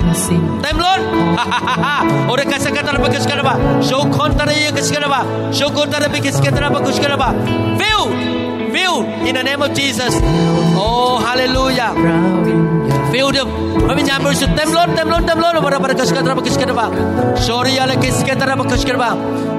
[0.63, 1.01] เต็มล้น
[2.27, 3.57] โอเดกัสกัตระบกัสกัตระบะ
[3.87, 5.21] โชคอนตระยกัสกัตระบะ
[5.55, 7.31] โชคอนตระบิกัสกัตระบะกุสกัตระบะ
[7.81, 8.03] fill
[8.75, 8.97] fill
[9.29, 10.15] in the name of Jesus
[10.85, 11.91] oh hallelujah
[13.13, 13.47] fill ด้วย
[13.87, 16.87] พระวิญญาณบริสุทธิ์เต็มล้นเต็มล้นเต็มล้นบาราบารากัสกัตระบะกัสกัตระบะ
[17.47, 19.11] sorry อะไรกัสกัตระบะกัสกัตระบะ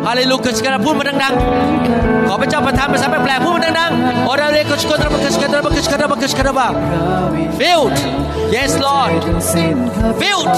[0.08, 6.68] hallelujah กัสกัตระพูดมาดังๆ ขอพระเจ้าประทานภาษาแปลกๆพูดมาดังๆโอราเรกัสกัตระบะกัสกัตระบะกัสกัตระบะกัสกัตระบะ
[7.60, 7.98] filled
[8.56, 9.14] yes Lord
[10.22, 10.52] filled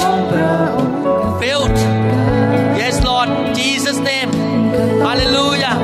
[1.41, 1.75] filled
[2.81, 4.31] yes Lord Jesus name
[5.07, 5.75] hallelujah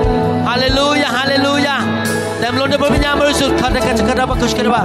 [0.49, 1.79] hallelujah hallelujah
[2.49, 4.81] เต็มล้นด้วยพระวิญญาณบริสุทธิ์คาตะกัสกัตระบะกัสกัตระบะ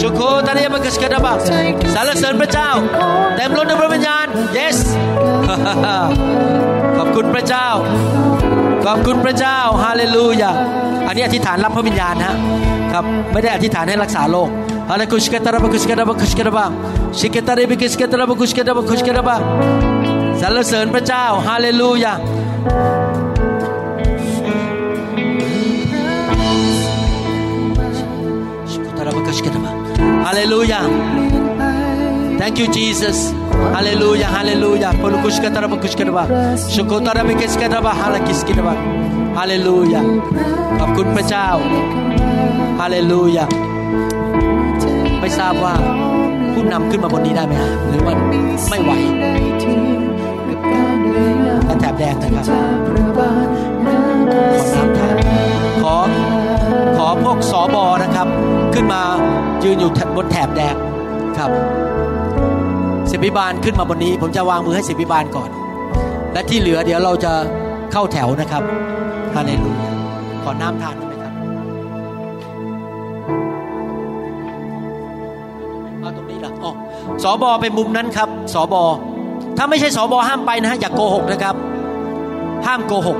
[0.00, 1.32] ชุโคตาเรียบะกัสกัตระบะ
[1.94, 2.68] สรรเสริญพระเจ้า
[3.36, 4.26] เต็มล้นด้วยพระวิญญาณ
[4.58, 4.78] yes
[6.96, 7.66] ขอบคุณพระเจ้า
[8.84, 10.50] ขอบคุณพระเจ้าฮาเลลูยา
[11.06, 12.34] อันนี้อธิษฐานรับพระวิญญาณฮะ
[12.92, 14.48] ครับไม่ได้อธิษฐานให้รักษาโรค
[14.90, 16.58] ฮาเลกุชกตระบะกุชกตระบะกุชกตระบ
[17.18, 19.30] ชิกตระบิกิสกตระบะกุชกตระบะกุชกตระบ
[20.40, 22.12] สรรเสริญพระเจ้าฮาเลลูยา
[29.32, 30.84] Hallelujah.
[32.38, 33.32] Thank you, Jesus.
[33.72, 34.92] Hallelujah, hallelujah.
[35.00, 36.24] Polukushkatara bakushkataba.
[36.68, 38.74] Shukotara bekiskataba halakiskataba.
[39.38, 40.04] Hallelujah.
[40.78, 41.48] ขอบคุณพระเจ้า
[42.80, 43.48] Hallelujah.
[45.20, 45.74] ไม่ทราบว่า
[46.52, 48.14] ผู้นำขึ้นมาบนนี้ได้ไหมฮะหรือว่า
[48.68, 48.90] ไม่ไหว
[51.66, 52.58] แต่แถบแดงนะครับ ขอ
[53.86, 55.16] น้ำทาน
[55.82, 55.96] ขอ
[56.96, 58.28] ขอพวกสอบอนะครับ
[58.74, 59.00] ขึ้นมา
[59.64, 60.74] ยืนอยู่บนแถบแดง
[61.38, 61.50] ครับ
[63.10, 65.50] สิบิบาลขึ้นมาบนนี้ ผมจะวางมือให้สิบิบาลก่อน
[66.32, 67.32] และที่เหลือเดี๋ยวเราจะ
[67.92, 68.62] เข้าแถวนะครับ
[69.34, 69.90] ฮาเลลูยา
[70.42, 71.32] ขอน้ำทานได้ไหมครับ
[76.00, 76.72] เอาตรงนี้ละอ๋อ
[77.22, 78.82] สอบอไปมุมนั้นครับสอบอ
[79.56, 81.54] ถ้าไม่ใช่สอบอห้ามไปนะฮะอย่ากโกหกนะครับ
[82.66, 83.18] ห้ามโกหก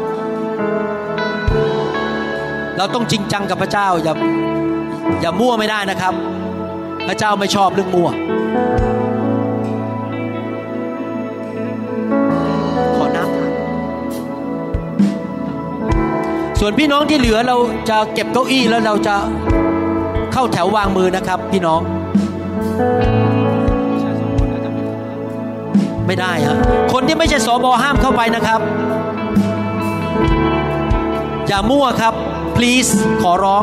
[2.77, 4.15] เราต้องจริงจังกับพระเจ้าอย่า
[5.21, 6.15] อย่ามั่วไม่ได้นะครับ
[7.07, 8.09] พระเจ้าไม่ชอบเรื่องมั่ว
[12.97, 13.51] ขอน้ำทาน
[16.61, 17.57] ส่วนพี่น้องที่เหลือเรา
[17.91, 19.17] จะเก็บเก้าอี้แล้วเราจะ
[20.33, 21.81] เข้าแถววางมือนะครับ พี่น้อง
[26.07, 26.57] ไม่ได้ฮะ
[26.93, 28.61] คนที่ไม่ใช่สอบอห้ามเข้าไปนะครับ
[31.49, 32.15] อย่ามั่วครับ
[32.57, 32.91] please
[33.23, 33.63] ขอร้อง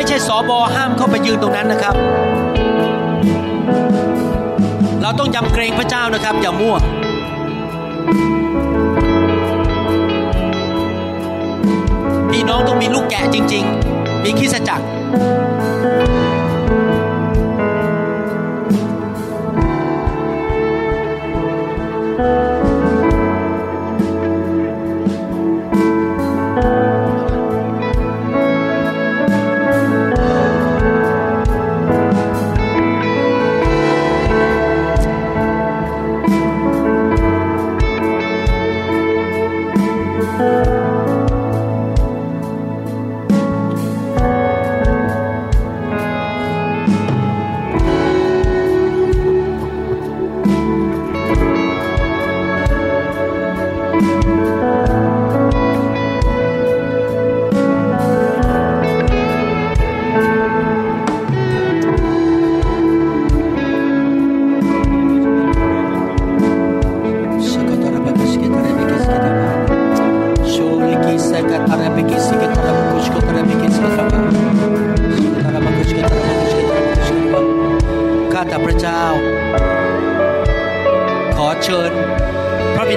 [0.00, 1.94] ไม่ใช่สอบอห้ามเข้าไปยืนตรงนั้นนะครับ
[5.02, 6.76] เราต้องยำเกรงพระเจ้านะครับ อย่ามั่ว
[12.48, 13.64] น้องต้องมีลูกแกะจริง
[13.94, 14.84] ๆ มีคริสจักร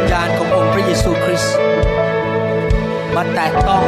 [0.04, 1.56] ญญาณขององค์พระเยซูคริสต์
[3.16, 3.86] มาแตะต้อง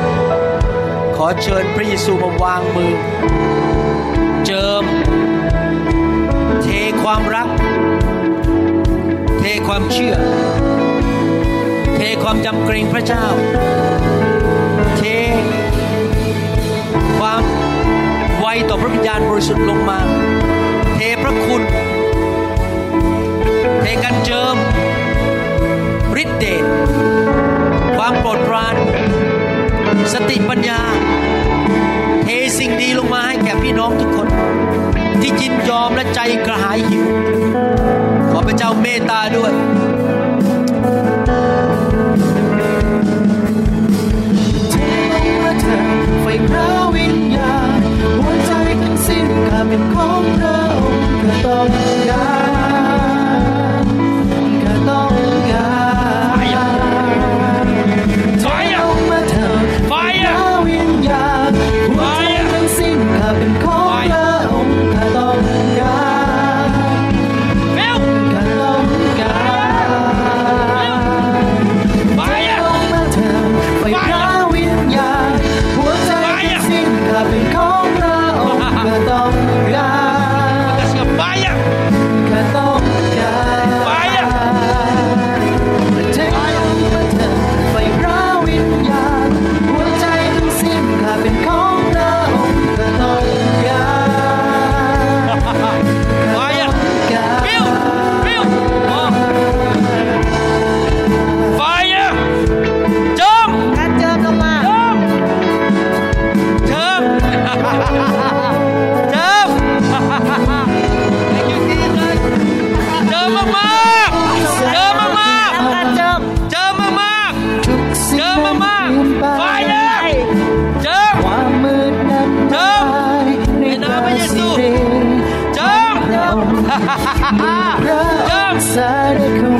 [1.15, 2.93] ขอเชิญพระเยซูมาวางมือ
[4.45, 4.83] เจิม
[6.61, 6.67] เท
[7.03, 7.47] ความรัก
[9.39, 10.15] เทความเชื่อ
[11.95, 13.25] เทความจำเกรงพระเจ้า
[14.97, 15.01] เท
[17.19, 17.43] ความ
[18.39, 19.99] ไวต่อพระวิญญาณบริสุทธิ์ลงมา
[20.95, 21.61] เทพระคุณ
[23.81, 24.57] เทกันเจิม
[26.21, 26.63] ฤทธิเดช
[27.97, 28.75] ความโปรดปราน
[30.13, 30.81] สติปัญญา
[32.23, 34.27] เทสิ่งดีลงมาให้แก่พี่น้องทุกคน
[35.21, 37.03] ที่ยินยอมและใจกระหายหิว
[38.31, 39.51] ขอพระเจ้าเมตตาด้วย
[44.71, 44.75] เท
[45.13, 45.83] ลงมาเถิด
[46.21, 47.79] ไฟพระวิญญาณ
[48.23, 48.51] หัวใจ
[48.81, 51.67] ทั้งสิ้นข้าเป็นของพระองค์ข้าต้อง
[52.09, 52.44] กา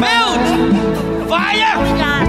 [0.04, 0.40] build
[1.28, 1.34] ไฟ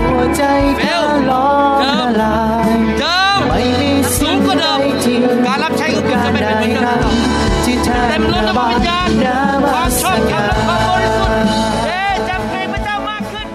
[0.03, 0.43] หัวใจ
[0.82, 3.43] ข้าล้อมละลายเจิม
[4.18, 5.12] สูงกว่าเดิมที
[5.47, 7.14] การรับใช้ของคุณจะไม่เป็นเหมือนเดิม
[8.09, 9.09] เต็มล้นด้วยพระวิญญาณ
[9.72, 13.47] ความชอบธรรมและความบริสุทธิ์มัสเอ๊จำเกรงพระเจ้ามากขึ้น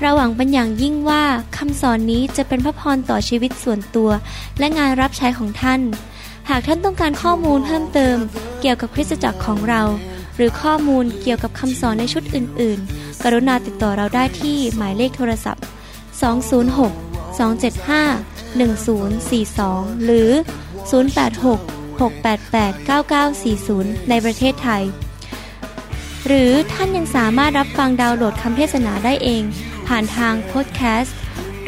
[0.00, 1.22] เราหวังเป็นอย่างยิ่งว่า
[1.56, 4.10] คำสอนนี้จะเป็นพระพรต่อชีวิตส่วนตัว
[4.58, 5.80] และงานรับใช้ของท่าน
[6.50, 8.16] หากท่านต้องการข้อมูลเพิ่มเติม
[8.60, 9.82] เกี่ยวกับคริสตจักรของเรา
[10.36, 15.64] หรือข้อมูลเกี่ยวกับคำสอนในชุดอื่น ๆ กรุณาติดต่อเราได้ที่หมายเลขโทรศัพท์
[16.30, 20.30] 206 275 1042 หรือ
[20.94, 22.88] 086 688
[23.48, 24.84] 9940 ในประเทศไทย
[26.26, 29.42] หรือท่านยังสามารถรับฟังดาวน์โหลดคำเทศนาได้เอง
[29.86, 31.16] ผ่านทางพอดแคสต์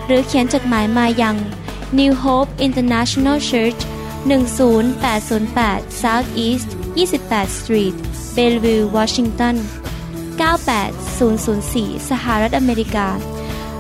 [0.06, 1.36] หรือเขียนจดหมายมายัง
[2.00, 3.82] New Hope International Church
[4.26, 7.96] 10808 South East 28 Street
[8.36, 9.56] Bellevue Washington
[10.42, 13.08] 98004 สหรัฐอเมริกา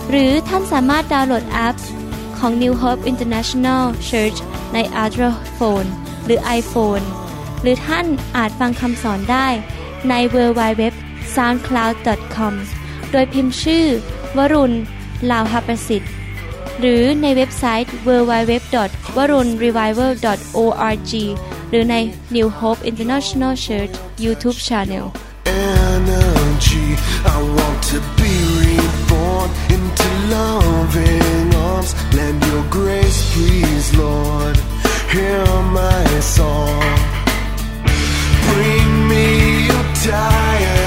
[0.09, 1.75] หรือท่านสามารถดาวน์โหลดแอป
[2.37, 4.37] ของ New Hope International Church
[4.73, 5.89] ใน Android Phone
[6.25, 7.03] หรือ iPhone
[7.61, 8.05] หรือท่าน
[8.37, 9.47] อาจฟังคำสอนได้
[10.09, 10.83] ใน w w w
[11.35, 11.93] s o u n d c l o u d
[12.35, 12.53] c o m
[13.11, 13.85] โดยพิมพ์ชื่อ
[14.37, 14.73] วรุณ
[15.31, 16.11] ลาวหประสิทธิ์
[16.79, 18.53] หรือในเว็บไซต์ w w w
[19.17, 20.11] w a r u n r e v i v a l
[20.57, 20.59] o
[20.93, 21.11] r g
[21.69, 21.95] หรือใน
[22.35, 23.93] New Hope International Church
[24.23, 25.05] YouTube Channel
[25.81, 26.87] Energy,
[27.35, 31.91] I want to be reborn into loving arms.
[32.17, 34.55] Lend your grace, please, Lord.
[35.13, 35.45] Hear
[35.77, 36.05] my
[36.35, 37.20] song.
[38.53, 40.80] Bring me your diary.